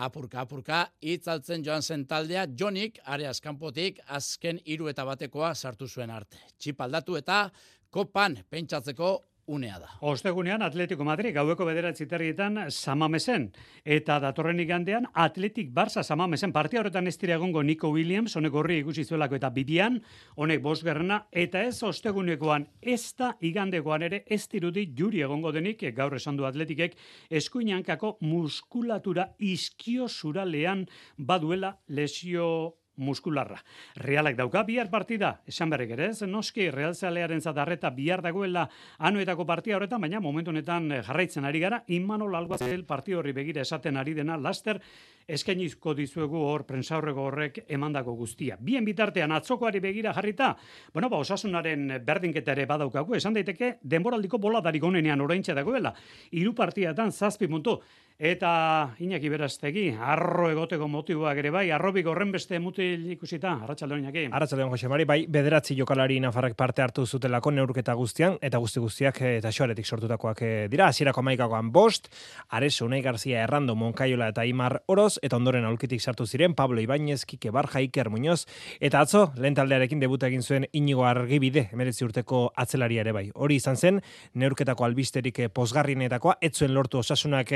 apurka 0.06 0.44
apurka 0.46 0.84
hitzaltzen 1.02 1.64
joan 1.66 1.82
zen 1.82 2.06
taldea 2.06 2.46
Jonik 2.60 3.00
areas 3.06 3.40
kanpotik 3.42 4.00
azken 4.20 4.60
hiru 4.66 4.90
eta 4.92 5.06
batekoa 5.06 5.54
sartu 5.56 5.88
zuen 5.88 6.14
arte. 6.14 6.38
Txip 6.58 6.82
aldatu 6.82 7.18
eta 7.18 7.48
kopan 7.90 8.38
pentsatzeko 8.50 9.12
unea 9.48 9.80
da. 9.80 9.90
Ostegunean 10.02 10.62
Atletico 10.62 11.06
Madrid 11.08 11.34
gaueko 11.36 11.66
bederatzi 11.66 12.06
terrietan 12.08 12.60
samamesen. 12.70 13.48
Eta 13.84 14.20
datorren 14.20 14.60
igandean 14.60 15.08
Atletik 15.14 15.72
Barça 15.74 16.04
samamesen 16.04 16.54
partia 16.54 16.82
horretan 16.82 17.08
ez 17.08 17.16
dira 17.18 17.38
egongo 17.40 17.64
Nico 17.64 17.90
Williams, 17.92 18.36
honek 18.36 18.54
horri 18.54 18.80
ikusi 18.84 19.06
zuelako 19.06 19.40
eta 19.40 19.50
bidian, 19.56 20.02
honek 20.36 20.62
bosgerrena, 20.62 21.22
eta 21.32 21.64
ez 21.64 21.82
ostegunekoan 21.84 22.68
ez 22.82 23.14
da 23.18 23.34
igandekoan 23.42 24.04
ere 24.10 24.24
ez 24.26 24.44
dirudi 24.52 24.88
juri 24.98 25.24
egongo 25.26 25.52
denik, 25.56 25.86
gaur 25.96 26.16
esan 26.16 26.38
du 26.38 26.46
Atletikek, 26.46 26.98
eskuinankako 27.30 28.18
muskulatura 28.22 29.32
iskio 29.40 30.08
zuralean 30.08 30.86
baduela 31.18 31.78
lesio 31.88 32.76
muskularra. 32.98 33.62
Realak 33.96 34.36
dauka 34.38 34.64
bihar 34.68 34.90
partida, 34.92 35.38
esan 35.48 35.72
berrek 35.72 35.96
ere, 35.96 36.10
ez 36.12 36.28
noski 36.28 36.70
Real 36.74 36.96
Zalearen 36.96 37.42
zadarreta 37.42 37.90
bihar 37.94 38.22
dagoela 38.26 38.68
anuetako 38.98 39.46
partia 39.46 39.78
horretan, 39.78 40.02
baina 40.02 40.20
momentu 40.20 40.52
honetan 40.52 40.92
eh, 40.92 41.04
jarraitzen 41.06 41.46
ari 41.46 41.62
gara, 41.64 41.84
Imanol 41.88 42.36
Alguazel 42.36 42.84
partio 42.86 43.20
horri 43.20 43.34
begira 43.38 43.62
esaten 43.62 43.98
ari 43.98 44.18
dena, 44.18 44.38
laster 44.38 44.82
eskainizko 45.28 45.94
dizuegu 45.98 46.40
hor 46.48 46.64
prensaurrego 46.68 47.26
horrek 47.28 47.60
emandako 47.68 48.16
guztia. 48.16 48.58
Bien 48.60 48.86
bitartean 48.86 49.32
atzokoari 49.36 49.82
begira 49.84 50.14
jarrita, 50.16 50.54
bueno, 50.94 51.10
ba, 51.10 51.20
osasunaren 51.20 52.00
berdinketa 52.06 52.56
ere 52.56 52.66
badaukagu, 52.66 53.16
esan 53.20 53.36
daiteke, 53.36 53.78
denboraldiko 53.84 54.40
boladarik 54.40 54.84
onenean 54.84 55.22
oraintxe 55.22 55.56
dagoela. 55.58 55.94
Hiru 56.32 56.56
partiatan 56.56 57.12
zazpi 57.12 57.48
puntu. 57.48 57.80
Eta 58.18 58.96
Iñaki 58.98 59.30
Berastegi, 59.30 59.92
arro 59.94 60.48
egoteko 60.50 60.88
motiboak 60.90 61.38
ere 61.38 61.52
bai, 61.54 61.68
arrobik 61.70 62.08
horren 62.10 62.32
beste 62.34 62.58
mutil 62.58 63.04
ikusita, 63.14 63.52
arratsaldeon 63.62 64.00
Iñaki. 64.02 64.24
Arratsaldeon 64.34 64.72
Jose 64.74 64.90
Mari, 64.90 65.06
bai, 65.06 65.20
bederatzi 65.30 65.78
jokalari 65.78 66.18
Nafarrak 66.24 66.56
parte 66.58 66.82
hartu 66.82 67.06
zutelako 67.06 67.52
neurketa 67.54 67.94
guztian 67.94 68.40
eta 68.42 68.58
guzti 68.58 68.82
guztiak 68.82 69.22
eh, 69.22 69.36
eta 69.38 69.52
xoaretik 69.54 69.86
sortutakoak 69.86 70.42
eh, 70.42 70.66
dira. 70.72 70.88
Hasierako 70.88 71.22
maikakoan 71.22 71.70
bost, 71.72 72.10
Areso, 72.50 72.88
Unai 72.90 73.04
Garzia, 73.06 73.44
Errando, 73.44 73.76
Monkaiola 73.76 74.32
eta 74.34 74.48
Imar 74.50 74.80
Oroz, 74.88 75.17
eta 75.22 75.38
ondoren 75.38 75.66
aulkitik 75.66 76.02
sartu 76.02 76.26
ziren 76.26 76.54
Pablo 76.56 76.82
Ibañez, 76.82 77.26
Kike 77.26 77.52
Barja, 77.52 77.82
Iker 77.82 78.10
Muñoz, 78.10 78.46
eta 78.80 79.02
atzo, 79.02 79.32
lehen 79.38 79.56
taldearekin 79.56 80.00
debuta 80.00 80.28
egin 80.28 80.44
zuen 80.44 80.68
Inigo 80.74 81.06
Argibide, 81.06 81.70
emeretzi 81.74 82.06
urteko 82.06 82.52
atzelari 82.56 82.98
ere 82.98 83.12
bai. 83.12 83.30
Hori 83.36 83.58
izan 83.62 83.78
zen, 83.78 84.02
neurketako 84.34 84.86
albisterik 84.86 85.40
eh, 85.40 85.50
posgarrienetakoa, 85.50 86.38
etzuen 86.42 86.74
lortu 86.74 87.00
osasunak 87.00 87.52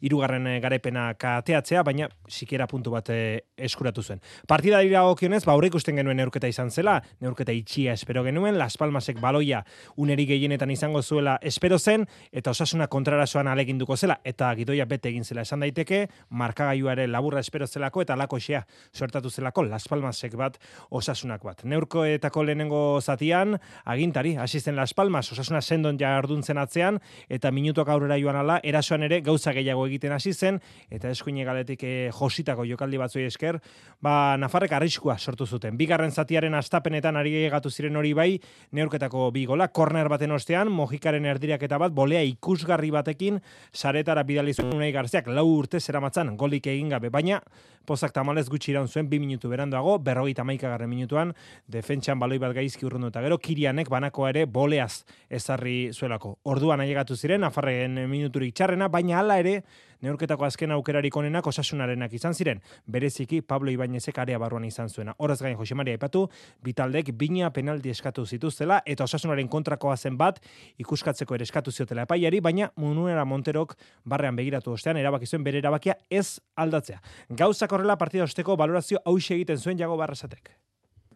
irugarren 0.00 0.46
eh, 0.46 0.58
garepena 0.60 1.08
kateatzea, 1.18 1.82
baina 1.86 2.08
sikiera 2.28 2.66
puntu 2.66 2.92
bat 2.94 3.10
eh, 3.14 3.44
eskuratu 3.56 4.02
zuen. 4.02 4.22
Partida 4.48 4.80
dira 4.84 5.04
okionez, 5.06 5.44
ba 5.44 5.56
ikusten 5.66 5.96
genuen 5.96 6.16
neurketa 6.20 6.48
izan 6.48 6.70
zela, 6.70 7.00
neurketa 7.20 7.52
itxia 7.52 7.92
espero 7.92 8.22
genuen, 8.24 8.58
Las 8.58 8.76
Palmasek 8.78 9.20
baloia 9.20 9.64
uneri 9.96 10.26
gehienetan 10.26 10.70
izango 10.70 11.02
zuela 11.02 11.38
espero 11.42 11.78
zen, 11.78 12.06
eta 12.32 12.50
osasuna 12.50 12.86
kontrarasoan 12.86 13.48
aleginduko 13.48 13.96
zela, 13.96 14.20
eta 14.24 14.52
gidoia 14.54 14.86
bete 14.86 15.10
egin 15.10 15.24
zela 15.24 15.42
esan 15.42 15.64
daiteke, 15.64 16.06
markagaiuare 16.30 17.05
laburra 17.06 17.40
espero 17.40 17.66
zelako, 17.66 18.02
eta 18.02 18.16
lako 18.16 18.38
xea 18.40 18.64
suertatu 18.92 19.30
zelako 19.30 19.64
Las 19.64 19.88
Palmasek 19.88 20.36
bat 20.36 20.58
osasunak 20.90 21.42
bat. 21.44 21.64
Neurkoetako 21.64 22.44
lehenengo 22.44 23.00
zatian, 23.00 23.58
agintari, 23.84 24.36
hasi 24.36 24.60
zen 24.60 24.76
Las 24.76 24.94
Palmas, 24.94 25.30
osasuna 25.32 25.60
sendon 25.62 25.98
jarduntzen 25.98 26.58
atzean, 26.58 27.00
eta 27.28 27.50
minutuak 27.50 27.88
aurrera 27.88 28.18
joan 28.20 28.36
ala, 28.36 28.60
erasoan 28.62 29.06
ere 29.06 29.20
gauza 29.20 29.52
gehiago 29.56 29.86
egiten 29.86 30.12
hasi 30.12 30.32
zen 30.32 30.60
eta 30.90 31.10
eskuine 31.10 31.44
galetik 31.44 31.82
e, 31.84 31.94
jositako 32.14 32.64
jokaldi 32.68 33.00
batzoi 33.00 33.26
esker, 33.26 33.58
ba 34.02 34.36
Nafarrek 34.40 34.72
arriskua 34.76 35.16
sortu 35.18 35.46
zuten. 35.46 35.76
Bigarren 35.76 36.12
zatiaren 36.12 36.54
astapenetan 36.54 37.16
ari 37.16 37.34
egatu 37.46 37.70
ziren 37.70 37.96
hori 37.96 38.12
bai, 38.16 38.28
neurketako 38.72 39.30
bi 39.34 39.46
gola, 39.46 39.68
corner 39.68 40.08
baten 40.12 40.32
ostean, 40.32 40.70
Mojikaren 40.72 41.26
erdirak 41.26 41.62
eta 41.62 41.78
bat 41.78 41.94
bolea 41.96 42.22
ikusgarri 42.26 42.90
batekin 42.94 43.40
saretara 43.72 44.24
bidali 44.26 44.54
zuen 44.54 44.74
Unai 44.76 44.92
Garziak 44.92 45.28
lau 45.28 45.46
urte 45.56 45.80
zeramatzan 45.80 46.36
golik 46.36 46.66
egin 46.72 46.90
gabe, 46.96 47.12
baina 47.12 47.40
pozak 47.86 48.12
tamalez 48.12 48.48
gutxi 48.50 48.72
iraun 48.72 48.88
zuen 48.88 49.08
bi 49.08 49.20
minutu 49.22 49.48
berandoago, 49.48 49.98
berrogeita 50.02 50.44
garren 50.44 50.90
minutuan, 50.90 51.32
defentsan 51.68 52.18
baloi 52.18 52.38
bat 52.38 52.52
gaizki 52.52 52.86
urrundu 52.86 53.08
eta 53.08 53.22
gero, 53.22 53.38
kirianek 53.38 53.88
banako 53.88 54.28
ere 54.28 54.44
boleaz 54.46 55.04
ezarri 55.30 55.92
zuelako. 55.92 56.38
Orduan 56.44 56.80
ailegatu 56.80 57.16
ziren, 57.16 57.44
afarren 57.44 58.08
minuturik 58.10 58.54
txarrena, 58.54 58.88
baina 58.88 59.20
hala 59.20 59.38
ere, 59.38 59.62
neurketako 60.02 60.44
azken 60.44 60.72
aukerarik 60.76 61.16
onenak 61.16 61.46
osasunarenak 61.46 62.12
izan 62.12 62.34
ziren. 62.34 62.60
Bereziki 62.86 63.40
Pablo 63.42 63.70
Ibañezek 63.70 64.18
area 64.18 64.38
barruan 64.38 64.64
izan 64.64 64.88
zuena. 64.88 65.14
Horaz 65.18 65.40
gain 65.42 65.56
Jose 65.56 65.74
Maria 65.74 65.96
aipatu, 65.96 66.26
bitaldek 66.64 67.12
bina 67.14 67.50
penalti 67.50 67.90
eskatu 67.90 68.26
zituztela 68.26 68.82
eta 68.86 69.04
osasunaren 69.04 69.48
kontrakoa 69.48 69.96
zen 69.96 70.16
bat 70.16 70.40
ikuskatzeko 70.78 71.34
ere 71.34 71.44
eskatu 71.48 71.72
ziotela 71.72 72.02
epaiari, 72.02 72.40
baina 72.40 72.70
Munuera 72.76 73.24
Monterok 73.24 73.76
barrean 74.04 74.36
begiratu 74.36 74.72
ostean 74.72 74.96
erabaki 74.96 75.26
zuen 75.26 75.44
bere 75.44 75.58
erabakia 75.58 75.96
ez 76.10 76.40
aldatzea. 76.56 77.00
Gauzak 77.30 77.72
horrela 77.72 77.98
partida 77.98 78.24
osteko 78.24 78.56
valorazio 78.56 79.02
hauxe 79.04 79.34
egiten 79.34 79.58
zuen 79.58 79.78
jago 79.78 79.96
barrasatek. 79.96 80.65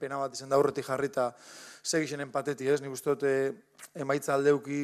Pena 0.01 0.19
bat 0.21 0.33
izan 0.33 0.49
da 0.49 0.57
aurretik 0.57 0.87
jarrita 0.89 1.31
segixen 1.83 2.23
empateti, 2.25 2.69
ez? 2.69 2.81
Nik 2.81 2.95
uste 2.97 3.13
dute 3.13 3.33
emaitza 4.01 4.35
aldeuki 4.35 4.81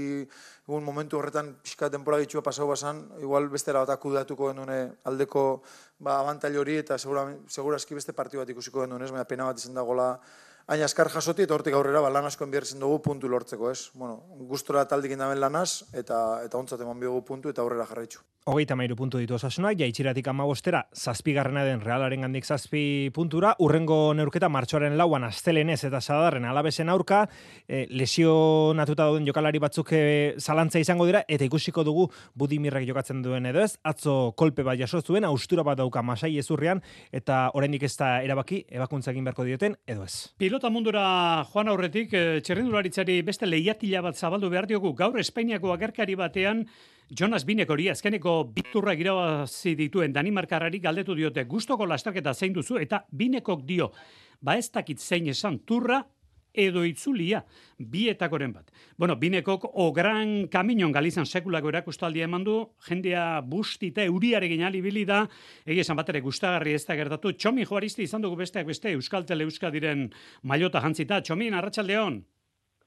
egun 0.67 0.85
momentu 0.85 1.19
horretan 1.19 1.55
pixka 1.65 1.89
denpora 1.93 2.19
gitxua 2.21 2.43
pasau 2.45 2.67
basan, 2.69 3.05
igual 3.23 3.49
beste 3.53 3.73
bat 3.73 3.93
akudatuko 3.95 4.51
genuen 4.53 4.93
aldeko 5.09 5.47
ba, 5.99 6.19
abantail 6.19 6.59
hori 6.61 6.81
eta 6.83 6.99
segura, 6.99 7.29
segura 7.49 7.79
beste 7.91 8.13
partio 8.13 8.41
bat 8.43 8.51
ikusiko 8.51 8.85
genuen, 8.85 9.03
ez? 9.03 9.11
Baina 9.15 9.25
pena 9.25 9.49
bat 9.49 9.63
izan 9.63 9.75
da 9.75 9.83
gola 9.83 10.11
Aina 10.67 10.89
askar 10.91 11.07
jasoti 11.15 11.45
eta 11.47 11.55
hortik 11.55 11.77
aurrera 11.79 12.01
ba, 12.03 12.09
lan 12.11 12.27
asko 12.27 12.43
enbiartzen 12.43 12.81
dugu 12.83 12.97
puntu 13.05 13.29
lortzeko, 13.31 13.69
ez? 13.71 13.93
Bueno, 13.95 14.17
gustora 14.51 14.83
taldik 14.91 15.13
indamen 15.15 15.39
lanaz 15.39 15.85
eta 15.95 16.41
eta 16.43 16.59
ontzat 16.59 16.81
eman 16.83 16.99
biogu 16.99 17.21
puntu 17.29 17.53
eta 17.53 17.63
aurrera 17.63 17.87
jarraitzu. 17.87 18.25
Hogeita 18.51 18.75
mairu 18.79 18.97
puntu 18.99 19.19
ditu 19.19 19.35
osasunak, 19.35 19.77
jaitxiratik 19.79 20.27
amabostera, 20.31 20.85
zazpigarrena 20.95 21.65
den 21.67 21.81
realaren 21.83 22.27
gandik 22.27 22.47
zazpi 22.47 23.11
puntura, 23.15 23.53
urrengo 23.63 24.13
neurketa 24.15 24.49
martxoaren 24.51 24.95
lauan 24.99 25.27
astelenez 25.27 25.81
eta 25.87 26.01
sadarren 26.01 26.47
alabesen 26.47 26.91
aurka, 26.91 27.25
e, 27.67 27.87
lesio 27.91 28.73
natuta 28.79 29.07
dauden 29.07 29.27
jokalari 29.27 29.63
batzuk 29.63 29.91
e, 29.95 30.03
zalantza 30.39 30.83
izango 30.83 31.07
dira, 31.07 31.25
eta 31.27 31.47
ikusiko 31.47 31.83
dugu 31.87 32.09
budimirrek 32.35 32.87
jokatzen 32.87 33.23
duen 33.23 33.47
edo 33.51 33.63
ez, 33.63 33.73
atzo 33.83 34.33
kolpe 34.39 34.67
bat 34.67 34.79
jaso 34.79 35.03
zuen, 35.03 35.27
austura 35.27 35.67
bat 35.67 35.79
dauka 35.83 36.03
masai 36.03 36.37
ezurrian, 36.39 36.83
eta 37.11 37.49
oraindik 37.55 37.87
ez 37.87 37.97
da 37.99 38.21
erabaki, 38.23 38.65
ebakuntza 38.71 39.11
egin 39.15 39.27
beharko 39.27 39.47
dioten, 39.47 39.75
edo 39.87 40.07
ez 40.07 40.31
pilota 40.57 40.71
mundura 40.73 41.45
joan 41.53 41.69
aurretik, 41.69 42.15
e, 42.17 42.41
txerrendularitzari 42.41 43.19
beste 43.21 43.45
lehiatila 43.45 44.01
bat 44.01 44.17
zabaldu 44.17 44.49
behar 44.49 44.65
diogu, 44.65 44.95
gaur 44.97 45.19
Espainiako 45.21 45.75
agerkari 45.75 46.15
batean, 46.17 46.63
Jonas 47.13 47.45
Binek 47.45 47.69
hori 47.69 47.91
azkeneko 47.93 48.39
biturra 48.57 48.95
girabazi 48.97 49.75
dituen 49.77 50.15
Danimarkarari 50.15 50.81
galdetu 50.81 51.15
diote 51.15 51.45
gustoko 51.45 51.85
lastaketa 51.85 52.33
zein 52.33 52.55
duzu 52.57 52.79
eta 52.81 53.03
Binekok 53.13 53.67
dio, 53.69 53.91
ba 54.41 54.57
ez 54.57 54.71
dakit 54.73 54.99
zein 54.99 55.29
esan 55.29 55.59
turra 55.59 56.01
edo 56.57 56.85
itzulia, 56.89 57.43
bietakoren 57.79 58.53
bat. 58.53 58.71
Bueno, 58.99 59.17
binekok 59.21 59.69
o 59.75 59.91
gran 59.93 60.49
kaminon 60.49 60.93
galizan 60.93 61.27
sekulako 61.27 61.71
erakustaldia 61.73 62.25
eman 62.25 62.45
du, 62.45 62.57
jendea 62.89 63.41
bustita 63.41 64.05
euriarekin 64.05 64.65
alibili 64.65 65.05
da, 65.05 65.25
egia 65.67 65.85
esan 65.85 66.01
bat 66.01 66.09
ere 66.13 66.25
gustagarri 66.25 66.75
ez 66.75 66.85
da 66.89 66.97
gertatu, 66.97 67.33
txomi 67.33 67.67
joaristi 67.69 68.07
izan 68.09 68.25
dugu 68.25 68.41
besteak 68.41 68.67
beste, 68.67 68.95
Euskal 68.97 69.27
Tele 69.29 69.45
Euskadiren 69.45 70.09
maiota 70.43 70.81
jantzita, 70.81 71.21
txomin, 71.21 71.55
arratsaldeon. 71.55 72.25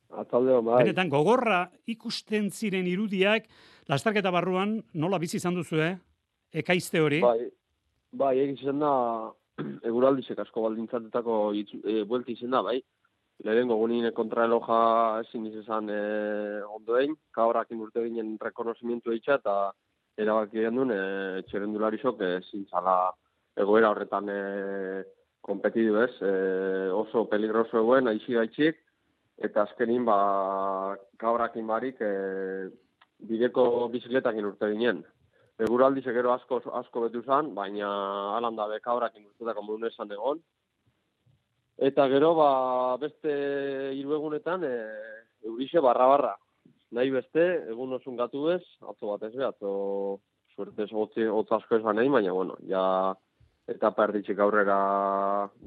Atzaldeon, 0.09 0.65
bai. 0.65 0.83
Benetan, 0.83 1.09
gogorra 1.09 1.63
ikusten 1.89 2.49
ziren 2.49 2.87
irudiak, 2.89 3.45
lastarketa 3.89 4.31
barruan, 4.33 4.79
nola 4.93 5.19
bizi 5.21 5.37
izan 5.37 5.57
duzu, 5.57 5.81
eh? 5.85 5.95
Ekaizte 6.63 7.01
hori. 7.03 7.19
Bai, 7.21 7.49
bai 8.17 8.33
egin 8.41 8.79
da, 8.81 8.93
eguraldizek 9.89 10.39
asko 10.41 10.63
baldintzatetako 10.65 11.37
e, 11.53 12.01
buelti 12.09 12.33
izen 12.37 12.55
da, 12.55 12.63
bai. 12.65 12.79
Lehenengo 13.47 13.77
gunin 13.79 14.09
kontraeloja 14.15 14.79
ezin 15.21 15.45
izan 15.47 15.87
e, 15.93 15.99
ondoen, 16.75 17.13
kabrak 17.31 17.71
inurte 17.71 18.03
ginen 18.03 18.33
rekonozimientu 18.41 19.13
eitxa, 19.15 19.37
eta 19.39 19.53
erabaki 20.19 20.59
egin 20.59 20.81
duen, 20.81 20.91
e, 20.91 21.45
txerendularizok 21.47 22.19
ezin 22.33 22.65
zala 22.67 22.97
egoera 23.63 23.93
horretan 23.93 24.27
e, 24.33 24.41
kompetidu 25.45 26.01
ez, 26.03 26.11
e, 26.19 26.33
oso 26.91 27.23
peligroso 27.31 27.79
eguen, 27.79 28.11
aixi 28.11 28.35
gaitxik, 28.35 28.83
eta 29.47 29.63
azkenin, 29.63 30.03
ba, 30.09 30.19
kabrakin 31.23 31.67
barik, 31.67 32.03
e, 32.03 32.67
bideko 33.29 33.87
bizikletakin 33.93 34.51
urte 34.51 34.73
ginen. 34.73 34.99
Eguraldi 35.63 36.03
gero 36.03 36.31
asko 36.31 36.59
asko 36.79 37.07
betu 37.07 37.23
zan, 37.23 37.53
baina 37.55 37.87
alan 38.37 38.55
da 38.55 38.67
bekabrak 38.67 39.15
inurtetako 39.15 39.63
modun 39.63 39.87
esan 39.87 40.11
egon. 40.11 40.39
Eta 41.79 42.09
gero, 42.11 42.33
ba, 42.35 42.49
beste 42.99 43.31
hiru 43.95 44.17
egunetan, 44.17 44.65
e, 44.67 44.73
eurixe 45.47 45.79
barra-barra. 45.79 46.33
Nahi 46.97 47.13
beste, 47.13 47.45
egun 47.71 47.95
osun 47.95 48.17
gatu 48.19 48.49
ez, 48.51 48.63
atzo 48.81 49.13
bat 49.13 49.23
ez 49.29 49.35
atzo 49.47 49.71
suerte 50.55 50.83
ez 50.83 50.91
hotz 50.91 51.51
asko 51.55 51.77
esan 51.77 51.95
nahi, 51.95 52.09
baina, 52.11 52.33
bueno, 52.35 52.57
ja, 52.67 52.81
eta 53.69 53.93
perditxik 53.95 54.41
aurrera, 54.43 54.79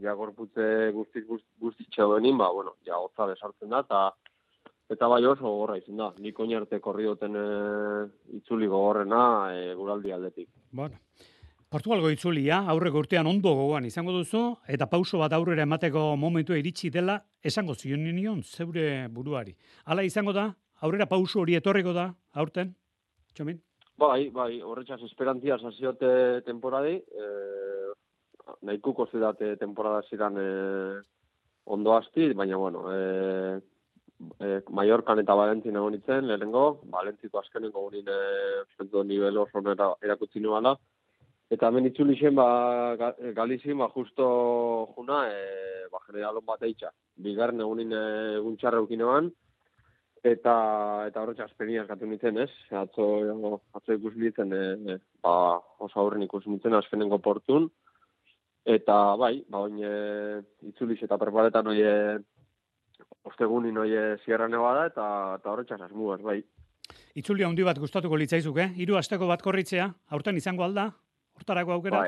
ja, 0.02 0.12
gorputze 0.19 0.90
guztik 0.92 1.31
guztitxe 1.31 2.09
denin, 2.16 2.37
ba, 2.37 2.50
bueno, 2.52 2.75
ja, 2.85 2.99
hotza 2.99 3.31
besartzen 3.33 3.73
da, 3.73 3.87
eta 3.87 4.11
Eta 4.92 5.09
bai 5.09 5.23
oso 5.25 5.47
gogorra 5.47 5.78
izan 5.78 6.00
da, 6.00 6.11
nik 6.21 6.40
oinarte 6.42 6.76
korri 6.85 7.07
duten 7.09 7.37
e, 7.38 7.45
itzuli 8.37 8.66
gogorrena 8.69 9.23
e, 9.54 9.71
guraldi 9.78 10.12
aldetik. 10.12 10.50
Bueno. 10.71 10.99
Portugalgo 11.73 12.11
itzulia, 12.12 12.59
aurreko 12.69 13.00
urtean 13.00 13.29
ondo 13.31 13.55
gogoan 13.57 13.87
izango 13.88 14.12
duzu, 14.12 14.41
eta 14.75 14.85
pauso 14.93 15.17
bat 15.23 15.33
aurrera 15.33 15.64
emateko 15.64 16.02
momentu 16.21 16.52
iritsi 16.52 16.91
dela, 16.93 17.14
esango 17.41 17.73
zion 17.73 18.02
nion 18.05 18.43
zeure 18.45 19.09
buruari. 19.09 19.55
Hala 19.87 20.05
izango 20.05 20.35
da, 20.37 20.50
aurrera 20.85 21.07
pauso 21.09 21.41
hori 21.41 21.57
etorriko 21.57 21.97
da, 21.97 22.11
aurten, 22.37 22.75
txomin? 23.33 23.62
Bai, 24.05 24.29
bai, 24.37 24.61
horretxas 24.61 25.00
esperantzia 25.09 25.57
zaziote 25.57 26.12
temporadi, 26.45 26.99
e, 27.00 27.33
nahikuko 28.69 29.09
zidate 29.09 29.57
temporada 29.57 30.05
ziren 30.11 30.37
e, 30.45 30.49
ondo 31.73 31.97
asti, 31.97 32.35
baina 32.37 32.61
bueno, 32.61 32.85
e, 32.93 33.61
e, 34.45 34.55
Mallorcan 34.69 35.25
eta 35.25 35.41
Valentin 35.41 35.81
egon 35.81 35.97
itzen, 35.97 36.29
lehenengo, 36.29 36.83
Valentiko 36.93 37.41
azkenengo 37.41 37.88
gurin 37.88 38.12
e, 38.12 38.25
zentu 38.76 39.09
nivel 39.09 39.47
oso 39.47 39.64
erakutsi 39.73 40.45
nuala. 40.45 40.76
Eta 41.52 41.68
hemen 41.68 41.90
itzuli 41.90 42.16
zen, 42.16 42.35
ba, 42.38 42.97
galizin, 43.37 43.76
ba, 43.82 43.90
justo 43.92 44.26
juna, 44.97 45.26
e, 45.28 45.86
ba, 45.93 46.00
generalon 46.06 46.47
bat 46.47 46.62
eitxa. 46.65 46.93
Bigarren 47.21 47.60
egunin 47.60 47.93
egun 47.93 48.56
txarra 48.56 48.80
eta 50.23 50.54
eta 51.08 51.21
horretxe 51.21 51.43
aspenia 51.43 51.82
eskatu 51.82 52.06
nintzen, 52.06 52.38
ez? 52.38 52.50
Atzo, 52.71 53.60
atzo 53.75 53.97
ikus 53.99 54.15
nintzen, 54.17 54.52
e, 54.54 54.97
ba, 55.21 55.58
oso 55.82 56.00
aurren 56.00 56.23
ikus 56.23 56.47
nintzen 56.47 56.78
azkenengo 56.78 57.19
portun. 57.19 57.69
Eta, 58.65 59.17
bai, 59.19 59.45
ba, 59.50 59.67
oin 59.67 59.82
e, 59.82 60.41
itzuli 60.71 60.97
eta 61.02 61.19
perparetan 61.19 61.67
oie 61.67 61.93
ostegun 63.26 63.67
inoie 63.67 64.17
Sierra 64.25 64.49
Nevada 64.49 64.86
eta 64.86 65.06
eta 65.41 65.50
horretxas 65.50 65.80
asmuaz, 65.82 66.23
bai. 66.23 66.41
Itzuli 67.19 67.45
handi 67.45 67.67
bat 67.67 67.78
gustatuko 67.78 68.17
litzaizuk, 68.17 68.56
eh? 68.58 68.71
Hiru 68.78 68.97
asteko 68.97 69.26
bat 69.26 69.43
korritzea, 69.43 69.93
aurten 70.15 70.38
izango 70.38 70.65
alda? 70.65 70.93
Hortarako 71.40 71.73
aukera, 71.76 72.04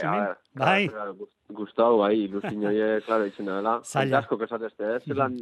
bai, 0.54 0.86
bai. 0.88 1.14
Gustau, 1.58 1.98
bai, 1.98 2.14
ilusin 2.26 2.64
oie, 2.70 2.88
klaro, 3.06 3.26
itxena 3.30 3.58
dela. 3.58 3.74
Zaila. 3.82 4.20
Asko 4.22 4.38
kesatezte, 4.38 4.94
eh? 4.96 5.00
Zelan, 5.08 5.36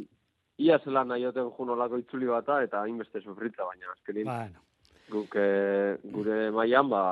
ia 0.63 0.79
zelan 0.79 1.11
nahi 1.13 1.27
oten 1.29 1.51
junolako 1.57 1.99
itzuli 2.01 2.29
bata, 2.31 2.61
eta 2.65 2.81
hainbeste 2.81 3.21
sufritza, 3.21 3.67
baina 3.67 3.93
azkenin. 3.93 4.27
Bueno. 4.29 4.65
Guk, 5.13 5.35
eh, 5.37 5.97
gure 6.15 6.49
maian, 6.55 6.89
ba, 6.89 7.03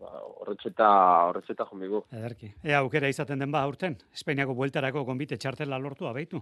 ba, 0.00 0.12
horretzeta, 0.40 0.88
horretzeta 1.28 1.66
jomigu. 1.68 2.04
Ederki. 2.14 2.52
Ea, 2.62 2.78
aukera 2.80 3.10
izaten 3.12 3.42
den 3.42 3.52
ba, 3.52 3.64
aurten. 3.68 3.98
Espainiako 4.14 4.56
bueltarako 4.56 5.04
konbite 5.04 5.36
txartela 5.36 5.80
lortu 5.82 6.08
abeitu. 6.08 6.40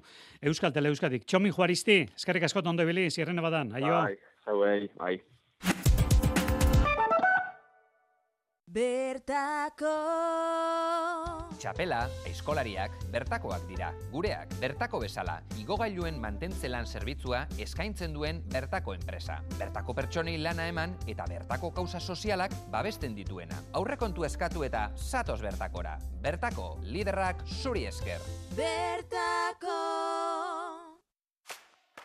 Euskal 0.52 0.74
Tele 0.76 0.92
Euskadik. 0.92 1.26
Txomi 1.26 1.50
Juaristi, 1.50 2.02
eskerrik 2.14 2.46
askot 2.48 2.70
ondo 2.70 2.86
bili, 2.86 3.08
zirrene 3.10 3.42
badan. 3.42 3.74
Aio. 3.80 3.94
Bai, 3.98 4.16
zauei, 4.44 4.88
bai. 5.00 5.16
Bertako 8.72 9.90
Txapela, 11.60 12.06
eskolariak, 12.24 12.94
bertakoak 13.12 13.66
dira. 13.68 13.90
Gureak, 14.08 14.54
bertako 14.62 15.02
bezala, 15.02 15.34
igogailuen 15.60 16.16
mantentzelan 16.22 16.88
zerbitzua 16.88 17.42
eskaintzen 17.60 18.16
duen 18.16 18.40
bertako 18.54 18.96
enpresa. 18.96 19.42
Bertako 19.60 19.92
pertsonei 20.00 20.38
lana 20.40 20.70
eman 20.72 20.96
eta 21.04 21.28
bertako 21.28 21.74
kauza 21.76 22.00
sozialak 22.00 22.56
babesten 22.72 23.14
dituena. 23.14 23.60
Aurrekontu 23.76 24.24
eskatu 24.24 24.64
eta 24.64 24.88
satos 24.96 25.42
bertakora. 25.44 25.98
Bertako, 26.24 26.78
liderrak 26.88 27.44
zuri 27.60 27.84
esker. 27.92 28.24
Bertako 28.56 29.78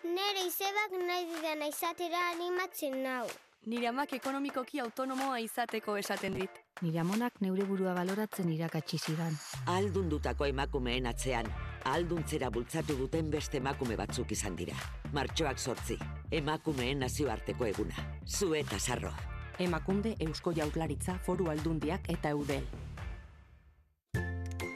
Nere 0.03 0.47
izebak 0.51 0.99
nahi 0.99 1.29
didana 1.31 1.71
izatera 1.71 2.31
animatzen 2.35 3.03
nau. 3.07 3.27
Nire 3.65 3.87
amak 3.89 4.13
ekonomikoki 4.13 4.79
autonomoa 4.79 5.39
izateko 5.43 5.97
esaten 5.97 6.37
dit. 6.39 6.59
Nire 6.81 7.01
amonak 7.01 7.41
neure 7.41 7.65
burua 7.67 7.93
baloratzen 7.97 8.49
irakatsi 8.53 8.97
zidan. 8.97 9.35
Aldundutako 9.73 10.45
emakumeen 10.47 11.09
atzean, 11.11 11.49
alduntzera 11.83 12.49
bultzatu 12.49 12.95
duten 12.95 13.31
beste 13.33 13.59
emakume 13.59 13.97
batzuk 13.99 14.31
izan 14.31 14.55
dira. 14.55 14.77
Martxoak 15.11 15.59
sortzi, 15.59 15.97
emakumeen 16.31 17.03
nazioarteko 17.03 17.65
eguna. 17.65 18.07
Zu 18.25 18.53
eta 18.55 18.79
sarroa. 18.79 19.17
Emakunde 19.59 20.15
Eusko 20.19 20.53
Jaurlaritza 20.53 21.17
Foru 21.25 21.49
Aldundiak 21.49 22.11
eta 22.13 22.29
Eudel. 22.29 22.63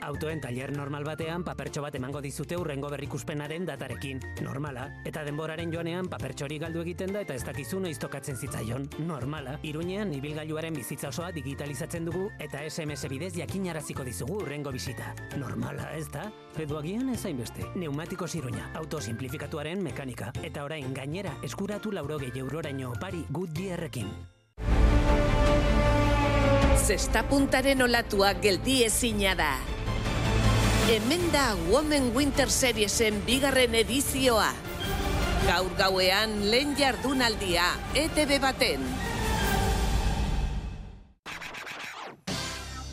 Autoen 0.02 0.42
taller 0.42 0.72
normal 0.74 1.04
batean 1.06 1.44
papertxo 1.46 1.84
bat 1.86 1.96
emango 1.96 2.22
dizute 2.22 2.58
urrengo 2.58 2.90
berrikuspenaren 2.90 3.68
datarekin. 3.68 4.20
Normala. 4.42 4.88
Eta 5.06 5.24
denboraren 5.24 5.72
joanean 5.74 6.10
papertxori 6.10 6.58
galdu 6.60 6.82
egiten 6.82 7.14
da 7.14 7.22
eta 7.22 7.36
ez 7.38 7.44
dakizu 7.46 7.80
noiz 7.80 7.98
tokatzen 8.02 8.38
zitzaion. 8.38 8.88
Normala. 9.06 9.60
Iruñean 9.62 10.14
ibilgailuaren 10.18 10.74
bizitza 10.74 11.12
osoa 11.14 11.32
digitalizatzen 11.36 12.10
dugu 12.10 12.30
eta 12.40 12.64
SMS 12.68 13.10
bidez 13.12 13.34
jakinaraziko 13.38 14.04
dizugu 14.04 14.40
urrengo 14.42 14.72
bisita. 14.74 15.14
Normala, 15.38 15.92
ez 15.98 16.08
da? 16.10 16.32
Edo 16.58 16.80
agian 16.80 17.10
ez 17.14 17.22
hainbeste. 17.26 17.70
Neumatiko 17.76 18.28
ziruña. 18.28 18.72
Auto 18.82 19.02
simplifikatuaren 19.02 19.84
mekanika. 19.84 20.32
Eta 20.42 20.66
orain 20.66 20.94
gainera 20.94 21.38
eskuratu 21.44 21.92
laurogei 21.92 22.34
euroraino 22.36 22.92
opari 22.96 23.26
Goodyearrekin. 23.30 24.10
Zesta 26.82 27.22
puntaren 27.30 27.86
olatua 27.86 28.34
geldi 28.42 28.82
ezina 28.88 29.36
da. 29.38 29.52
Hemen 30.88 31.32
da 31.32 31.56
Women 31.70 32.12
Winter 32.16 32.50
Seriesen 32.50 33.22
bigarren 33.26 33.76
edizioa. 33.78 34.50
Gaur 35.46 35.70
gauean 35.78 36.34
lehen 36.50 36.74
jardunaldia, 36.78 37.70
ETV 37.94 38.40
baten. 38.42 38.84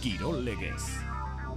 Kirol 0.04 0.44
legez. 0.44 1.07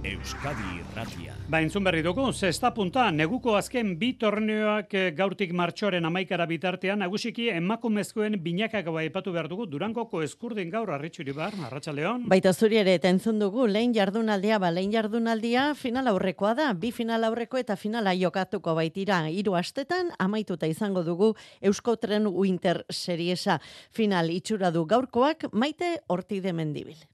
Euskadi 0.02 0.80
Irratia. 0.80 1.36
Ba, 1.46 1.60
entzun 1.62 1.84
berri 1.86 2.00
dugu, 2.02 2.24
zesta 2.32 2.72
punta, 2.74 3.04
neguko 3.14 3.52
azken 3.54 3.92
bi 4.00 4.08
torneoak 4.18 4.94
eh, 4.98 5.10
gaurtik 5.14 5.52
martxoren 5.54 6.08
amaikara 6.08 6.46
bitartean, 6.50 6.98
nagusiki 7.04 7.46
emakumezkoen 7.52 8.34
binakak 8.42 8.88
bai 8.90 9.04
epatu 9.06 9.30
behar 9.36 9.46
dugu, 9.52 9.68
durangoko 9.70 10.24
eskurdin 10.26 10.72
gaur, 10.74 10.90
arritxuri 10.90 11.36
bar, 11.36 11.54
arratxa 11.68 11.94
leon. 11.94 12.26
Baita 12.32 12.50
zuri 12.52 12.80
ere, 12.82 12.96
entzun 13.12 13.38
dugu, 13.38 13.68
lehen 13.70 13.94
jardunaldia, 13.94 14.58
ba, 14.58 14.72
lehen 14.74 14.90
jardunaldia, 14.90 15.68
final 15.78 16.10
aurrekoa 16.10 16.56
da, 16.58 16.72
bi 16.74 16.90
final 16.90 17.22
aurreko 17.30 17.62
eta 17.62 17.78
finala 17.78 18.16
jokatuko 18.18 18.74
baitira, 18.74 19.22
hiru 19.30 19.54
astetan, 19.54 20.10
amaituta 20.18 20.66
izango 20.66 21.06
dugu, 21.06 21.36
Eusko 21.62 21.94
Tren 22.02 22.26
Winter 22.26 22.82
Seriesa 22.90 23.60
final 23.94 24.34
itxura 24.34 24.74
du 24.74 24.82
gaurkoak, 24.82 25.52
maite 25.52 26.00
horti 26.08 26.42
demendibil. 26.42 27.11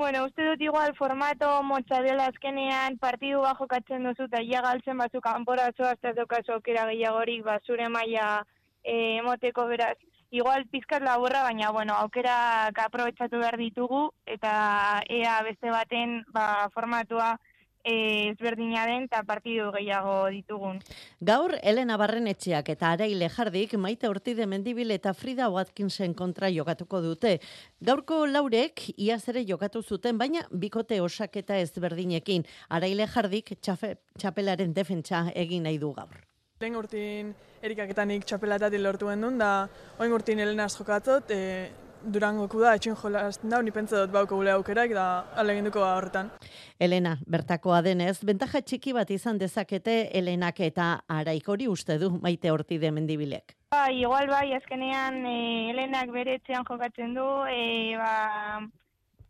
Bueno, 0.00 0.24
uste 0.24 0.44
dut 0.46 0.62
igual 0.64 0.94
formato 0.96 1.46
motza 1.62 1.98
dela 2.00 2.30
azkenean 2.30 2.94
partidu 3.00 3.42
bat 3.42 3.58
jokatzen 3.58 4.06
duzu 4.08 4.28
eta 4.30 4.40
ia 4.50 4.62
galtzen 4.64 4.96
batzuk 4.96 5.22
kanporatzo 5.26 5.84
hasta 5.84 6.14
daukazu 6.18 6.54
aukera 6.54 6.86
gehiagorik 6.90 7.42
ba 7.48 7.58
zure 7.66 7.88
maila 7.96 8.28
eh, 8.82 9.18
emoteko 9.18 9.66
beraz. 9.72 9.98
Igual 10.30 10.64
pizkat 10.72 11.04
laburra, 11.04 11.42
baina 11.48 11.68
bueno, 11.76 11.98
aukera 12.04 12.36
aprobetxatu 12.86 13.42
behar 13.42 13.58
ditugu 13.60 14.00
eta 14.24 14.54
ea 15.18 15.36
beste 15.50 15.68
baten 15.76 16.16
ba, 16.32 16.46
formatua 16.72 17.34
ezberdina 17.84 18.84
den 18.86 19.06
eta 19.08 19.22
partidu 19.24 19.70
gehiago 19.72 20.28
ditugun. 20.30 20.80
Gaur, 21.20 21.56
Elena 21.62 21.96
Barrenetxeak 22.00 22.68
eta 22.74 22.92
Araile 22.92 23.28
Jardik 23.28 23.74
Maite 23.78 24.08
Ortide 24.08 24.46
Mendibil 24.46 24.90
eta 24.90 25.14
Frida 25.14 25.48
Watkinsen 25.48 26.14
kontra 26.14 26.50
jokatuko 26.50 27.00
dute. 27.00 27.38
Gaurko 27.80 28.26
laurek 28.26 28.90
iaz 28.96 29.22
ere 29.28 29.44
jokatu 29.46 29.82
zuten, 29.82 30.18
baina 30.18 30.46
bikote 30.50 31.00
osaketa 31.00 31.56
ezberdinekin. 31.58 32.44
Araile 32.68 33.06
Jardik 33.06 33.56
txafe, 33.60 33.96
txapelaren 34.18 34.74
defentsa 34.74 35.30
egin 35.34 35.64
nahi 35.64 35.78
du 35.78 35.92
gaur. 35.94 36.26
Lehen 36.60 36.76
urtin 36.76 37.34
erikaketanik 37.64 38.26
txapelatatik 38.28 38.80
lortu 38.80 39.08
gendun, 39.08 39.38
da 39.40 39.68
oin 39.98 40.12
urtin 40.12 40.40
Elenaz 40.44 40.74
jokatzot, 40.76 41.30
e, 41.32 41.70
Durangoku 42.00 42.60
da, 42.62 42.74
etxin 42.78 42.96
jolazten 42.96 43.52
da, 43.52 43.60
ni 43.62 43.72
pentsa 43.74 44.00
dut 44.02 44.12
bauko 44.14 44.38
gule 44.40 44.52
aukerak, 44.54 44.92
da 44.96 45.06
aleginduko 45.42 45.82
horretan. 45.84 46.30
Elena, 46.80 47.16
bertakoa 47.28 47.82
denez, 47.84 48.18
bentaja 48.24 48.62
txiki 48.64 48.94
bat 48.96 49.10
izan 49.10 49.38
dezakete 49.38 49.96
Elenak 50.16 50.60
eta 50.64 50.90
Araikori 51.08 51.68
uste 51.68 51.98
du 52.00 52.10
Maite 52.22 52.52
Ortide 52.52 52.90
Mendibilek. 52.90 53.56
Ba, 53.70 53.90
igual 53.92 54.30
bai, 54.32 54.48
azkenean 54.56 55.20
e, 55.28 55.36
Helenak 55.70 56.10
bere 56.14 56.38
etxean 56.40 56.64
jokatzen 56.68 57.12
du, 57.14 57.26
e, 57.52 57.96
ba, 58.00 58.14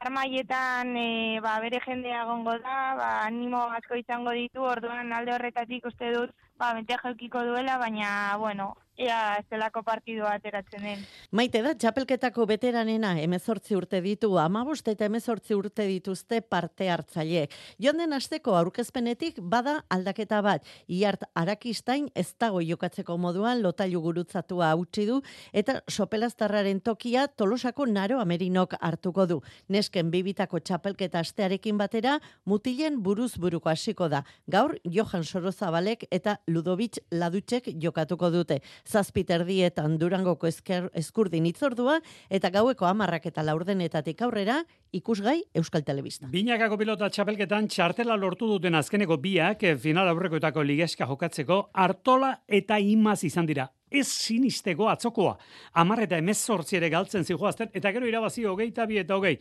armaietan 0.01 0.95
e, 0.97 1.09
ba, 1.45 1.59
bere 1.65 1.83
jendea 1.85 2.23
gongo 2.29 2.55
da, 2.63 2.79
ba, 3.01 3.11
animo 3.27 3.67
asko 3.81 3.99
izango 3.99 4.33
ditu, 4.37 4.63
orduan 4.65 5.13
alde 5.13 5.35
horretatik 5.35 5.91
uste 5.91 6.15
dut, 6.15 6.33
ba, 6.61 6.75
bentea 6.77 7.01
jaukiko 7.03 7.43
duela, 7.49 7.79
baina, 7.81 8.37
bueno, 8.39 8.75
ea 9.01 9.43
zelako 9.49 9.83
partidua 9.83 10.35
ateratzen 10.37 10.83
den. 10.85 11.05
Maite 11.33 11.63
da, 11.65 11.73
txapelketako 11.79 12.45
veteranena 12.51 13.15
emezortzi 13.23 13.77
urte 13.79 14.01
ditu, 14.05 14.35
amabost 14.39 14.89
eta 14.93 15.07
emezortzi 15.09 15.57
urte 15.57 15.87
dituzte 15.89 16.41
parte 16.43 16.91
hartzaile. 16.93 17.47
Joan 17.81 18.03
den 18.03 18.13
asteko 18.17 18.57
aurkezpenetik 18.59 19.41
bada 19.41 19.79
aldaketa 19.89 20.43
bat. 20.45 20.67
Iart 20.89 21.25
arakistain 21.35 22.11
ez 22.15 22.29
dago 22.39 22.61
jokatzeko 22.61 23.17
moduan 23.19 23.63
lotailu 23.65 24.03
gurutzatua 24.05 24.75
utzi 24.77 25.07
du 25.09 25.21
eta 25.53 25.81
sopelaztarraren 25.89 26.83
tokia 26.85 27.27
tolosako 27.29 27.87
naro 27.87 28.21
amerinok 28.21 28.77
hartuko 28.81 29.27
du. 29.27 29.41
Nesken 29.69 30.11
bibitako 30.11 30.61
txapelketa 30.61 31.25
astearekin 31.25 31.79
batera 31.81 32.19
mutilen 32.45 33.01
buruz 33.03 33.33
buruko 33.39 33.71
hasiko 33.73 34.11
da. 34.13 34.25
Gaur 34.47 34.77
Johan 34.85 35.25
Sorozabalek 35.25 36.05
eta 36.11 36.37
Ludovic 36.51 36.99
Ladutxek 37.15 37.71
jokatuko 37.83 38.31
dute 38.35 38.61
zazpiter 38.87 39.45
dietan 39.49 39.97
durangoko 40.01 40.49
esker, 40.51 40.91
eskurdin 40.99 41.47
itzordua, 41.51 41.99
eta 42.29 42.51
gaueko 42.51 42.89
amarrak 42.91 43.31
eta 43.31 43.45
laurdenetatik 43.47 44.23
aurrera, 44.27 44.61
ikusgai 44.93 45.39
Euskal 45.55 45.85
Telebista. 45.87 46.29
Binakako 46.33 46.79
pilota 46.81 47.09
txapelketan 47.11 47.69
txartela 47.71 48.17
lortu 48.19 48.49
duten 48.51 48.75
azkeneko 48.79 49.21
biak 49.23 49.63
eh, 49.65 49.77
final 49.79 50.11
aurrekoetako 50.11 50.65
ligeska 50.67 51.07
jokatzeko 51.07 51.63
Artola 51.73 52.35
eta 52.49 52.79
Imaz 52.83 53.23
izan 53.25 53.47
dira. 53.47 53.69
Ez 53.91 54.07
sinisteko 54.07 54.87
atzokoa. 54.91 55.35
Amar 55.83 56.05
eta 56.05 56.19
emezortzi 56.23 56.79
ere 56.79 56.91
galtzen 56.93 57.27
zijoazten, 57.27 57.73
eta 57.75 57.91
gero 57.91 58.07
irabazi 58.07 58.47
hogeita 58.47 58.87
bi 58.87 59.01
eta 59.03 59.19
hogei. 59.19 59.37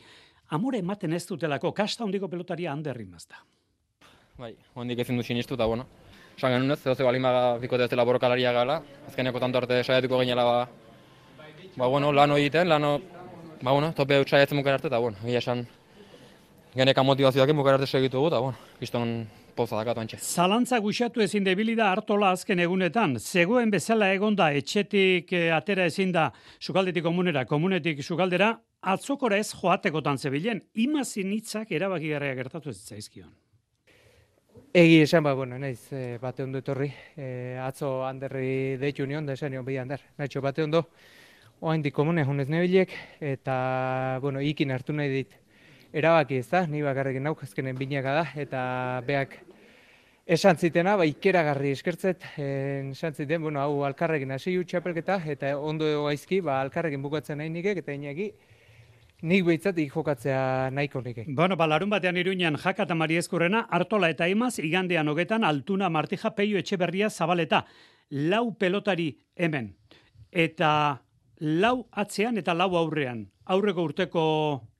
Amore 0.49 0.79
ematen 0.81 1.13
ez 1.13 1.25
dutelako, 1.29 1.71
kasta 1.77 2.03
hondiko 2.03 2.27
pelotaria 2.29 2.71
handerri 2.73 3.05
mazda. 3.05 3.43
Bai, 4.39 4.55
hondik 4.73 5.03
ezin 5.03 5.19
du 5.19 5.23
sinistu 5.23 5.53
eta 5.53 5.67
bueno, 5.69 5.85
Esan 6.39 6.53
genuen 6.53 6.71
ez, 6.71 6.79
zehose 6.79 7.03
balin 7.03 7.25
baga 7.25 7.57
bikote 7.59 7.83
ez 7.83 7.91
dela 7.91 8.05
borrokalaria 8.07 8.53
gala, 8.55 8.77
azkeneko 9.09 9.41
tanto 9.43 9.59
arte 9.59 9.81
saiatuko 9.83 10.21
ginela 10.21 10.45
ba, 10.47 10.59
ba 11.75 11.87
bueno, 11.91 12.13
lano 12.15 12.37
egiten, 12.39 12.69
lano, 12.71 12.93
ba 13.59 13.73
bueno, 13.73 13.89
tope 13.97 14.15
hau 14.15 14.23
saiatzen 14.23 14.55
mukar 14.55 14.77
arte, 14.77 14.87
eta 14.87 15.01
bueno, 15.03 15.19
gila 15.25 15.41
esan 15.43 15.65
geneka 16.77 17.03
motivazioak 17.03 17.51
mukar 17.51 17.75
arte 17.75 17.89
segitu 17.91 18.21
eta 18.29 18.39
bueno, 18.39 18.71
kiston 18.79 19.11
poza 19.57 19.81
dakatu 19.81 19.99
antxe. 20.05 20.21
Zalantza 20.23 20.79
guxatu 20.79 21.25
ezin 21.27 21.43
debili 21.43 21.75
da 21.75 21.91
hartola 21.91 22.31
azken 22.37 22.63
egunetan, 22.63 23.17
zegoen 23.19 23.75
bezala 23.75 24.13
egonda 24.15 24.53
etxetik 24.61 25.35
eh, 25.35 25.51
atera 25.51 25.91
ezin 25.91 26.15
da 26.15 26.29
sukaldetik 26.61 27.03
komunera, 27.03 27.43
komunetik 27.51 27.99
sukaldera, 27.99 28.53
atzokora 28.79 29.43
ez 29.43 29.51
joatekotan 29.51 30.15
zebilen, 30.15 30.63
imazin 30.87 31.35
hitzak 31.35 31.75
erabaki 31.75 32.15
gertatu 32.15 32.71
ez 32.71 32.79
zaizkion. 32.79 33.27
Egi 34.71 35.01
esan, 35.01 35.23
ba, 35.23 35.33
bueno, 35.33 35.57
naiz, 35.57 35.91
e, 35.91 36.19
bate 36.21 36.43
ondo 36.43 36.59
etorri, 36.61 36.91
e, 37.17 37.57
atzo 37.57 38.03
handerri 38.05 38.77
deitu 38.77 39.07
nion, 39.09 39.25
da 39.25 39.33
esan 39.33 39.49
nion 39.49 39.63
bi 39.65 39.79
hander, 39.81 40.03
nahitxo 40.19 40.43
bate 40.45 40.61
ondo, 40.61 40.83
oain 41.65 41.81
di 41.81 41.89
komune 41.89 42.21
honez 42.21 42.45
nebilek, 42.53 42.93
eta, 43.17 44.19
bueno, 44.21 44.43
ikin 44.45 44.69
hartu 44.69 44.93
nahi 44.93 45.09
dit, 45.09 45.33
erabaki 45.89 46.37
ez 46.37 46.45
da, 46.51 46.67
ni 46.69 46.83
bakarrekin 46.85 47.25
nauk, 47.25 47.41
ezkenen 47.47 47.79
binaka 47.81 48.13
da, 48.19 48.23
eta 48.37 48.61
beak 49.07 49.39
esan 50.37 50.61
zitena, 50.61 50.93
ba, 51.01 51.09
ikeragarri 51.09 51.73
eskertzet, 51.73 52.29
esan 52.37 53.17
ziten, 53.17 53.41
bueno, 53.41 53.63
hau 53.65 53.81
alkarrekin 53.89 54.37
hasi 54.37 54.53
txapelketa, 54.69 55.17
eta 55.33 55.55
ondo 55.57 55.89
gaizki, 56.05 56.43
ba, 56.45 56.61
alkarrekin 56.61 57.01
bukatzen 57.01 57.41
nahi 57.41 57.49
nikek, 57.57 57.81
eta 57.81 57.97
inaki, 57.97 58.35
Nik 59.21 59.43
behitzat 59.43 59.75
jokatzea 59.75 60.69
nahiko 60.71 61.01
nike. 61.03 61.25
Bueno, 61.27 61.57
ba, 61.57 61.67
larun 61.67 61.89
batean 61.89 62.15
iruñan 62.15 62.55
jaka 62.57 62.83
eta 62.83 62.95
mari 62.95 63.17
eskurrena, 63.17 63.65
hartola 63.69 64.09
eta 64.09 64.27
imaz, 64.29 64.59
igandean 64.59 65.09
hogetan, 65.09 65.43
altuna 65.43 65.89
martija 65.89 66.31
peio 66.35 66.57
etxeberria 66.57 67.09
zabaleta. 67.09 67.65
Lau 68.09 68.55
pelotari 68.57 69.09
hemen. 69.35 69.75
Eta 70.31 71.03
lau 71.39 71.87
atzean 71.91 72.37
eta 72.37 72.53
lau 72.53 72.75
aurrean. 72.77 73.27
Aurreko 73.45 73.83
urteko 73.83 74.23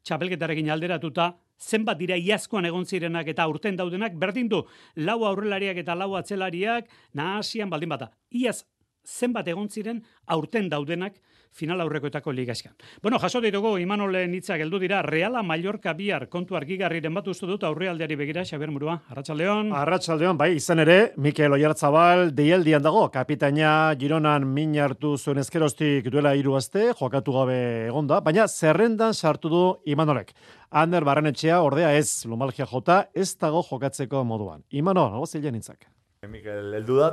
txapelketarekin 0.03 0.71
alderatuta, 0.71 1.33
zenbat 1.59 1.99
dira 1.99 2.15
iazkoan 2.15 2.65
egon 2.65 2.85
zirenak 2.85 3.27
eta 3.27 3.47
urten 3.47 3.75
daudenak, 3.75 4.15
berdin 4.15 4.47
du, 4.47 4.63
lau 4.95 5.25
aurrelariak 5.25 5.83
eta 5.83 5.95
lau 5.95 6.13
atzelariak, 6.15 6.87
nahasian 7.13 7.69
baldin 7.69 7.89
bata. 7.89 8.11
Iaz, 8.31 8.63
zenbat 9.03 9.47
egon 9.51 9.67
ziren 9.67 9.99
aurten 10.27 10.69
daudenak, 10.69 11.19
final 11.51 11.81
aurrekoetako 11.81 12.31
ligaizkan. 12.31 12.73
Bueno, 13.01 13.19
jaso 13.19 13.41
ditugu 13.41 13.77
Imanole 13.79 14.25
hitza 14.35 14.57
geldu 14.57 14.79
dira 14.79 15.01
Reala 15.01 15.43
Mallorca 15.43 15.93
bihar 15.93 16.27
kontu 16.29 16.55
argigarriren 16.55 17.13
bat 17.13 17.27
uste 17.27 17.47
dut 17.49 17.63
aurrealdeari 17.63 18.15
begira 18.15 18.45
Xabier 18.45 18.71
Murua. 18.71 18.99
Arratsaldeon. 19.09 19.73
Arratsaldeon, 19.73 20.37
bai, 20.37 20.53
izan 20.55 20.79
ere 20.85 21.13
Mikel 21.17 21.53
Oyarzabal 21.57 22.29
deialdian 22.35 22.83
dago. 22.83 23.07
Kapitaina 23.11 23.93
Gironan 23.99 24.47
min 24.47 24.77
hartu 24.79 25.17
zuen 25.17 25.41
eskerostik 25.41 26.09
duela 26.11 26.35
hiru 26.35 26.55
aste, 26.55 26.91
jokatu 26.99 27.35
gabe 27.35 27.59
egonda, 27.87 28.21
baina 28.21 28.47
zerrendan 28.47 29.13
sartu 29.13 29.49
du 29.49 29.63
Imanolek. 29.85 30.33
Ander 30.69 31.03
Barrenetxea 31.03 31.61
ordea 31.65 31.95
ez 31.97 32.25
Lumalgia 32.29 32.67
jota, 32.69 33.07
ez 33.13 33.31
dago 33.41 33.63
jokatzeko 33.65 34.23
moduan. 34.23 34.61
Imano, 34.69 35.07
nago 35.09 35.25
zilean 35.25 35.55
hitzak. 35.57 35.87
Mikel, 36.29 36.73
eldu 36.75 36.99
da, 36.99 37.09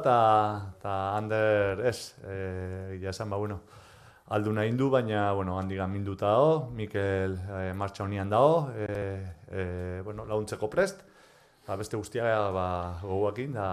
eta 0.77 0.95
Ander 1.17 1.81
ez, 1.87 2.17
e, 2.27 2.99
ja 3.01 3.13
esan 3.15 3.31
ba, 3.31 3.39
bueno, 3.39 3.61
aldu 4.29 4.53
nahi 4.53 4.73
du, 4.73 4.89
baina, 4.91 5.33
bueno, 5.33 5.59
handigan 5.59 5.91
minduta 5.93 6.33
dago, 6.33 6.71
Mikel 6.75 7.37
e, 7.37 7.73
martxa 7.75 8.05
honian 8.05 8.31
dago, 8.31 8.71
e, 8.75 9.23
e, 9.51 10.03
bueno, 10.05 10.27
launtzeko 10.27 10.69
prest, 10.71 11.05
ba, 11.67 11.77
beste 11.77 11.97
guztiak 11.97 12.53
ba, 12.55 12.67
gogoakin, 13.03 13.55
da, 13.55 13.69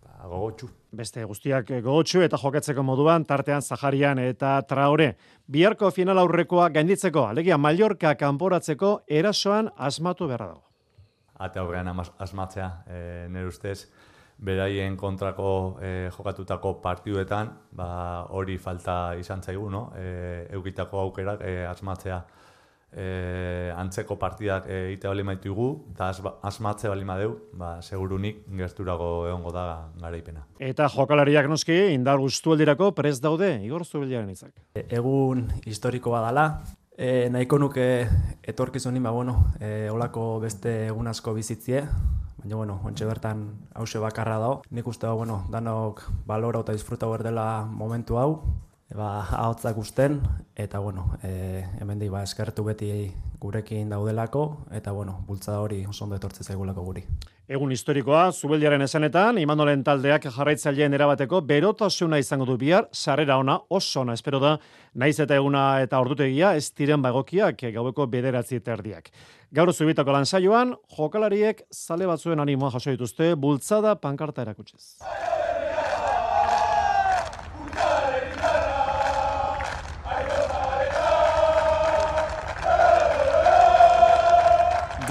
da 0.00 0.28
gogotxu. 0.30 0.70
Beste 0.94 1.24
guztiak 1.28 1.74
gogotxu 1.84 2.24
eta 2.24 2.40
jokatzeko 2.40 2.84
moduan, 2.86 3.26
tartean 3.28 3.62
Zaharian 3.62 4.22
eta 4.22 4.56
Traore. 4.68 5.14
Biharko 5.46 5.90
final 5.92 6.22
aurrekoa 6.22 6.70
gainditzeko, 6.72 7.26
alegia 7.28 7.58
Mallorca 7.58 8.14
kanporatzeko 8.16 9.00
erasoan 9.08 9.68
asmatu 9.76 10.30
beharra 10.30 10.54
dago. 10.54 10.64
Ate 11.44 11.58
aurrean 11.58 11.90
asmatzea, 11.90 12.68
e, 12.86 12.98
nire 13.28 13.50
ustez, 13.50 13.90
beraien 14.44 14.96
kontrako 14.96 15.48
e, 15.82 16.10
jokatutako 16.14 16.76
partiduetan, 16.84 17.50
ba, 17.72 17.88
hori 18.36 18.58
falta 18.58 19.14
izan 19.18 19.42
zaigu, 19.42 19.70
no? 19.72 19.88
E, 19.96 20.46
eukitako 20.58 21.00
aukerak 21.06 21.42
e, 21.44 21.62
asmatzea 21.66 22.20
e, 22.94 23.72
antzeko 23.74 24.16
partidak 24.20 24.68
e, 24.68 24.92
ite 24.94 25.08
bali 25.08 25.24
maitugu, 25.26 25.68
eta 25.94 26.10
asmatze 26.46 26.90
bali 26.92 27.08
madeu, 27.08 27.34
ba, 27.58 27.76
segurunik 27.82 28.44
gerturago 28.60 29.10
egongo 29.28 29.52
da 29.54 29.66
garaipena. 30.00 30.46
Eta 30.60 30.88
jokalariak 30.92 31.48
noski, 31.50 31.80
indar 31.96 32.22
guztu 32.22 32.54
eldirako, 32.54 32.92
prez 32.96 33.18
daude, 33.24 33.56
igor 33.66 33.84
zubilaren 33.84 34.30
izak. 34.30 34.54
E, 34.74 34.86
egun 35.00 35.48
historiko 35.64 36.14
badala, 36.14 36.48
E, 36.94 37.26
nahiko 37.26 37.58
nuke 37.58 37.84
etorkizunin, 38.46 39.02
ba, 39.02 39.10
bueno, 39.10 39.32
e, 39.58 39.88
olako 39.90 40.38
beste 40.44 40.84
egun 40.92 41.08
asko 41.10 41.32
bizitzie, 41.34 41.80
baina, 42.44 42.56
bueno, 42.56 42.80
ontsa 42.84 43.06
bertan 43.08 43.68
hause 43.72 43.98
bakarra 43.98 44.36
dago. 44.38 44.62
Nik 44.70 44.86
uste, 44.86 45.08
bueno, 45.08 45.46
danok 45.48 46.02
balora 46.26 46.60
eta 46.60 46.72
disfruta 46.72 47.06
dela 47.24 47.64
momentu 47.64 48.18
hau, 48.18 48.44
ba, 48.94 49.24
ahotzak 49.24 49.78
usten, 49.78 50.20
eta 50.54 50.78
bueno, 50.78 51.16
e, 51.22 51.64
hemen 51.80 51.98
ba, 52.10 52.22
eskertu 52.22 52.62
beti 52.64 53.14
gurekin 53.40 53.88
daudelako, 53.88 54.66
eta 54.72 54.92
bueno, 54.92 55.24
bultza 55.26 55.58
hori 55.58 55.86
oso 55.86 56.04
ondo 56.04 56.16
etortze 56.16 56.44
zaigulako 56.44 56.82
guri. 56.82 57.06
Egun 57.44 57.74
historikoa, 57.74 58.30
zubeldiaren 58.32 58.80
esanetan, 58.80 59.36
Imanolen 59.36 59.82
taldeak 59.84 60.30
jarraitzaileen 60.32 60.96
erabateko 60.96 61.42
berotasuna 61.44 62.16
izango 62.16 62.46
du 62.48 62.56
bihar, 62.56 62.86
sarrera 62.96 63.36
ona, 63.36 63.58
oso 63.68 64.00
ona, 64.00 64.14
espero 64.16 64.40
da, 64.40 64.54
naiz 64.94 65.18
eta 65.20 65.36
eguna 65.36 65.66
eta 65.84 66.00
ordutegia, 66.00 66.54
ez 66.56 66.70
diren 66.72 67.04
bagokiak 67.04 67.66
gaueko 67.76 68.08
bederatzi 68.08 68.62
terdiak. 68.64 69.12
Gaur 69.52 69.74
zubitako 69.74 70.16
lan 70.16 70.24
saioan, 70.24 70.72
jokalariek 70.96 71.66
zale 71.68 72.08
batzuen 72.08 72.40
animoa 72.40 72.72
jaso 72.78 72.96
dituzte, 72.96 73.34
bultzada 73.36 73.92
pankarta 74.00 74.48
erakutsiz. 74.48 74.94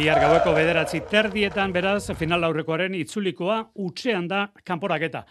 Diar 0.04 0.20
gaueko 0.20 0.52
bederatzi 0.52 1.00
terdietan 1.08 1.72
beraz 1.72 2.12
final 2.20 2.44
aurrekoaren 2.44 2.98
itzulikoa 2.98 3.62
utxean 3.86 4.28
da 4.28 4.42
kanporaketa. 4.68 5.22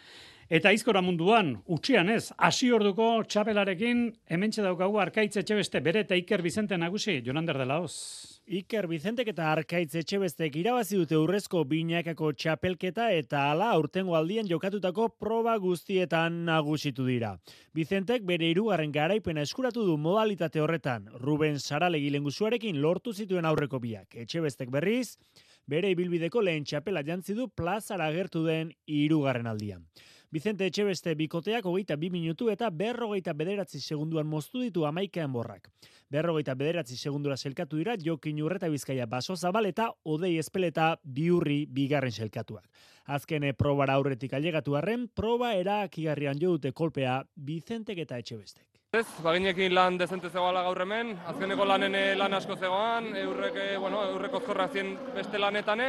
Eta 0.49 0.73
izkora 0.73 1.03
munduan, 1.05 1.51
utxean 1.77 2.09
ez, 2.09 2.31
hasi 2.39 2.71
orduko 2.73 3.11
txapelarekin, 3.29 4.07
hementxe 4.33 4.65
daukagu 4.65 4.97
arkaitze 5.05 5.45
beste 5.45 5.85
bere 5.85 6.07
eta 6.07 6.17
Iker 6.17 6.41
Bizente 6.41 6.81
nagusi, 6.81 7.21
Jonander 7.21 7.59
de 7.61 7.67
Laos. 7.69 8.32
Iker 8.42 8.88
Bizentek 8.90 9.28
eta 9.31 9.52
Arkaitz 9.52 9.94
Etxebestek 9.94 10.57
irabazi 10.59 10.96
dute 10.98 11.14
urrezko 11.14 11.61
binakako 11.70 12.33
txapelketa 12.35 13.05
eta 13.14 13.44
ala 13.52 13.68
aurtengo 13.76 14.16
aldien 14.18 14.48
jokatutako 14.50 15.07
proba 15.14 15.55
guztietan 15.62 16.40
nagusitu 16.48 17.07
dira. 17.07 17.37
Bizentek 17.72 18.26
bere 18.26 18.48
hirugarren 18.50 18.90
garaipena 18.90 19.44
eskuratu 19.46 19.87
du 19.87 19.94
modalitate 19.96 20.61
horretan. 20.61 21.07
Ruben 21.22 21.61
Saralegi 21.61 22.11
lengusuarekin 22.11 22.83
lortu 22.83 23.14
zituen 23.14 23.46
aurreko 23.46 23.78
biak. 23.78 24.16
Etxebestek 24.24 24.74
berriz, 24.74 25.18
bere 25.64 25.94
ibilbideko 25.94 26.42
lehen 26.42 26.66
txapela 26.66 27.05
jantzi 27.07 27.38
du 27.38 27.46
plazara 27.46 28.11
agertu 28.11 28.42
den 28.44 28.74
hirugarren 28.90 29.46
aldian. 29.46 29.87
Vicente 30.33 30.64
Etxebeste 30.64 31.12
bikoteak 31.12 31.66
hogeita 31.68 31.99
bi 32.01 32.09
minutu 32.09 32.47
eta 32.49 32.71
berrogeita 32.73 33.35
bederatzi 33.37 33.83
segunduan 33.85 34.25
moztu 34.27 34.62
ditu 34.62 34.87
amaikean 34.88 35.29
borrak. 35.33 35.68
Berrogeita 36.09 36.55
bederatzi 36.57 36.97
segundura 36.97 37.37
selkatu 37.37 37.77
dira 37.77 37.99
Jokin 38.01 38.40
Urreta 38.40 38.71
Bizkaia 38.73 39.05
baso 39.05 39.37
zabal 39.37 39.68
eta 39.68 39.90
Odei 40.09 40.38
Espeleta 40.40 40.97
biurri 41.05 41.66
bigarren 41.68 42.16
selkatuak. 42.16 42.64
Azkene 43.12 43.53
probara 43.53 43.99
aurretik 44.01 44.33
ailegatu 44.33 44.81
arren, 44.81 45.05
proba 45.14 45.53
erakigarrian 45.53 46.40
jo 46.40 46.57
dute 46.57 46.73
kolpea 46.73 47.23
Vicentek 47.37 47.99
eta 47.99 48.16
Etxebestek. 48.16 48.64
Ez, 48.92 49.07
baginekin 49.25 49.73
lan 49.75 49.99
dezente 50.01 50.29
zegoela 50.29 50.62
gaur 50.64 50.81
hemen, 50.81 51.14
azkeneko 51.29 51.64
lanen 51.64 51.95
eh, 51.97 52.16
lan 52.16 52.35
asko 52.37 52.57
zegoan, 52.57 53.07
eurrek, 53.16 53.55
eh, 53.57 53.77
bueno, 53.81 54.03
eurreko 54.14 54.40
zorra 54.40 54.66
zien 54.68 54.97
beste 55.14 55.38
lanetan, 55.40 55.81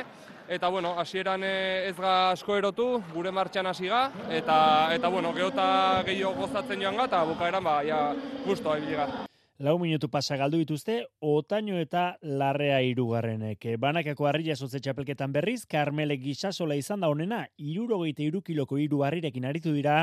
eta 0.47 0.69
bueno, 0.69 0.93
hasieran 0.99 1.43
eh, 1.43 1.89
ez 1.89 1.95
ga 1.97 2.31
asko 2.31 2.57
erotu, 2.57 2.87
gure 3.13 3.31
martxan 3.31 3.67
hasi 3.67 3.87
ga, 3.87 4.05
eta, 4.29 4.93
eta 4.95 5.09
bueno, 5.09 5.33
geota 5.33 6.03
gehiago 6.05 6.45
gozatzen 6.45 6.81
joan 6.81 6.97
ga, 6.97 7.05
eta 7.11 7.23
bukaeran, 7.29 7.63
ba, 7.63 7.77
ja, 7.85 8.01
gusto, 8.45 8.71
haibiliga. 8.71 9.27
Lau 9.63 9.77
minutu 9.79 10.09
pasa 10.09 10.35
galdu 10.35 10.57
dituzte, 10.59 10.95
otaino 11.21 11.77
eta 11.79 12.17
larrea 12.25 12.81
irugarrenek. 12.83 13.67
Banakako 13.79 14.25
harria 14.27 14.57
sotze 14.57 14.81
txapelketan 14.81 15.31
berriz, 15.31 15.61
Karmele 15.69 16.17
gisasola 16.19 16.75
izan 16.75 17.05
da 17.05 17.11
honena, 17.13 17.43
irurogeita 17.61 18.25
irukiloko 18.25 18.81
iru 18.81 19.05
harrirekin 19.05 19.45
aritu 19.45 19.71
dira, 19.77 20.01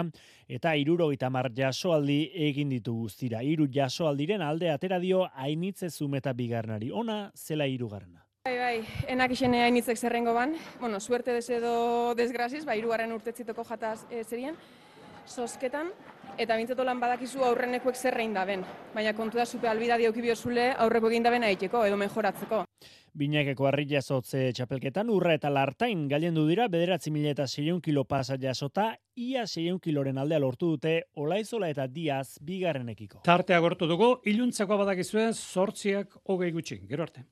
eta 0.48 0.76
irurogeita 0.78 1.28
mar 1.34 1.50
jasoaldi 1.52 2.30
egin 2.46 2.70
ditu 2.72 2.94
guztira. 3.02 3.42
Iru 3.42 3.68
jasoaldiren 3.74 4.40
alde 4.40 4.70
atera 4.70 5.02
dio 5.02 5.26
hainitze 5.34 5.90
zumeta 5.90 6.32
bigarnari. 6.32 6.88
Ona, 6.94 7.20
zela 7.34 7.66
irugarrena. 7.66 8.29
Bai, 8.48 8.54
bai, 8.56 8.76
enak 9.12 9.34
isene 9.34 9.58
hainitzek 9.60 9.98
zerrengo 10.00 10.32
ban. 10.32 10.54
Bueno, 10.80 10.98
suerte 10.98 11.34
desedo 11.36 12.14
desgraziz, 12.16 12.62
bai, 12.64 12.78
irugarren 12.80 13.10
urtetzitoko 13.12 13.66
jataz 13.68 14.06
e, 14.08 14.22
zerien. 14.24 14.54
Sosketan, 15.28 15.90
eta 16.40 16.56
bintzeto 16.56 16.86
lan 16.88 17.02
badakizu 17.02 17.42
aurrenekuek 17.44 17.98
zerrein 18.00 18.32
daben. 18.32 18.62
Baina 18.94 19.12
kontu 19.12 19.36
da 19.36 19.44
zupe 19.44 19.68
albida 19.68 19.98
dioki 20.00 20.24
biozule 20.24 20.70
aurreko 20.72 21.10
egin 21.10 21.26
daben 21.26 21.44
aiteko 21.44 21.82
edo 21.84 21.98
mejoratzeko. 22.00 22.62
Binakeko 23.20 23.66
harri 23.68 23.84
jasotze 23.90 24.46
txapelketan 24.56 25.10
urra 25.12 25.34
eta 25.36 25.50
lartain 25.52 26.06
gailendu 26.08 26.46
dira 26.48 26.70
bederatzi 26.72 27.12
mila 27.12 27.34
eta 27.34 27.44
seion 27.46 27.82
kilo 27.84 28.06
pasa 28.08 28.38
jasota, 28.40 28.94
ia 29.16 29.44
seion 29.46 29.82
kiloren 29.84 30.16
aldea 30.16 30.40
lortu 30.40 30.70
dute 30.78 30.94
olaizola 31.14 31.68
eta 31.68 31.84
diaz 31.92 32.38
bigarrenekiko. 32.40 33.20
Tartea 33.28 33.60
gortu 33.60 33.90
dugu, 33.90 34.14
iluntzakoa 34.24 34.80
badakizue, 34.86 35.28
sortziak 35.34 36.16
hogei 36.24 36.50
gutxi, 36.56 36.80
gero 36.88 37.04
arte. 37.04 37.26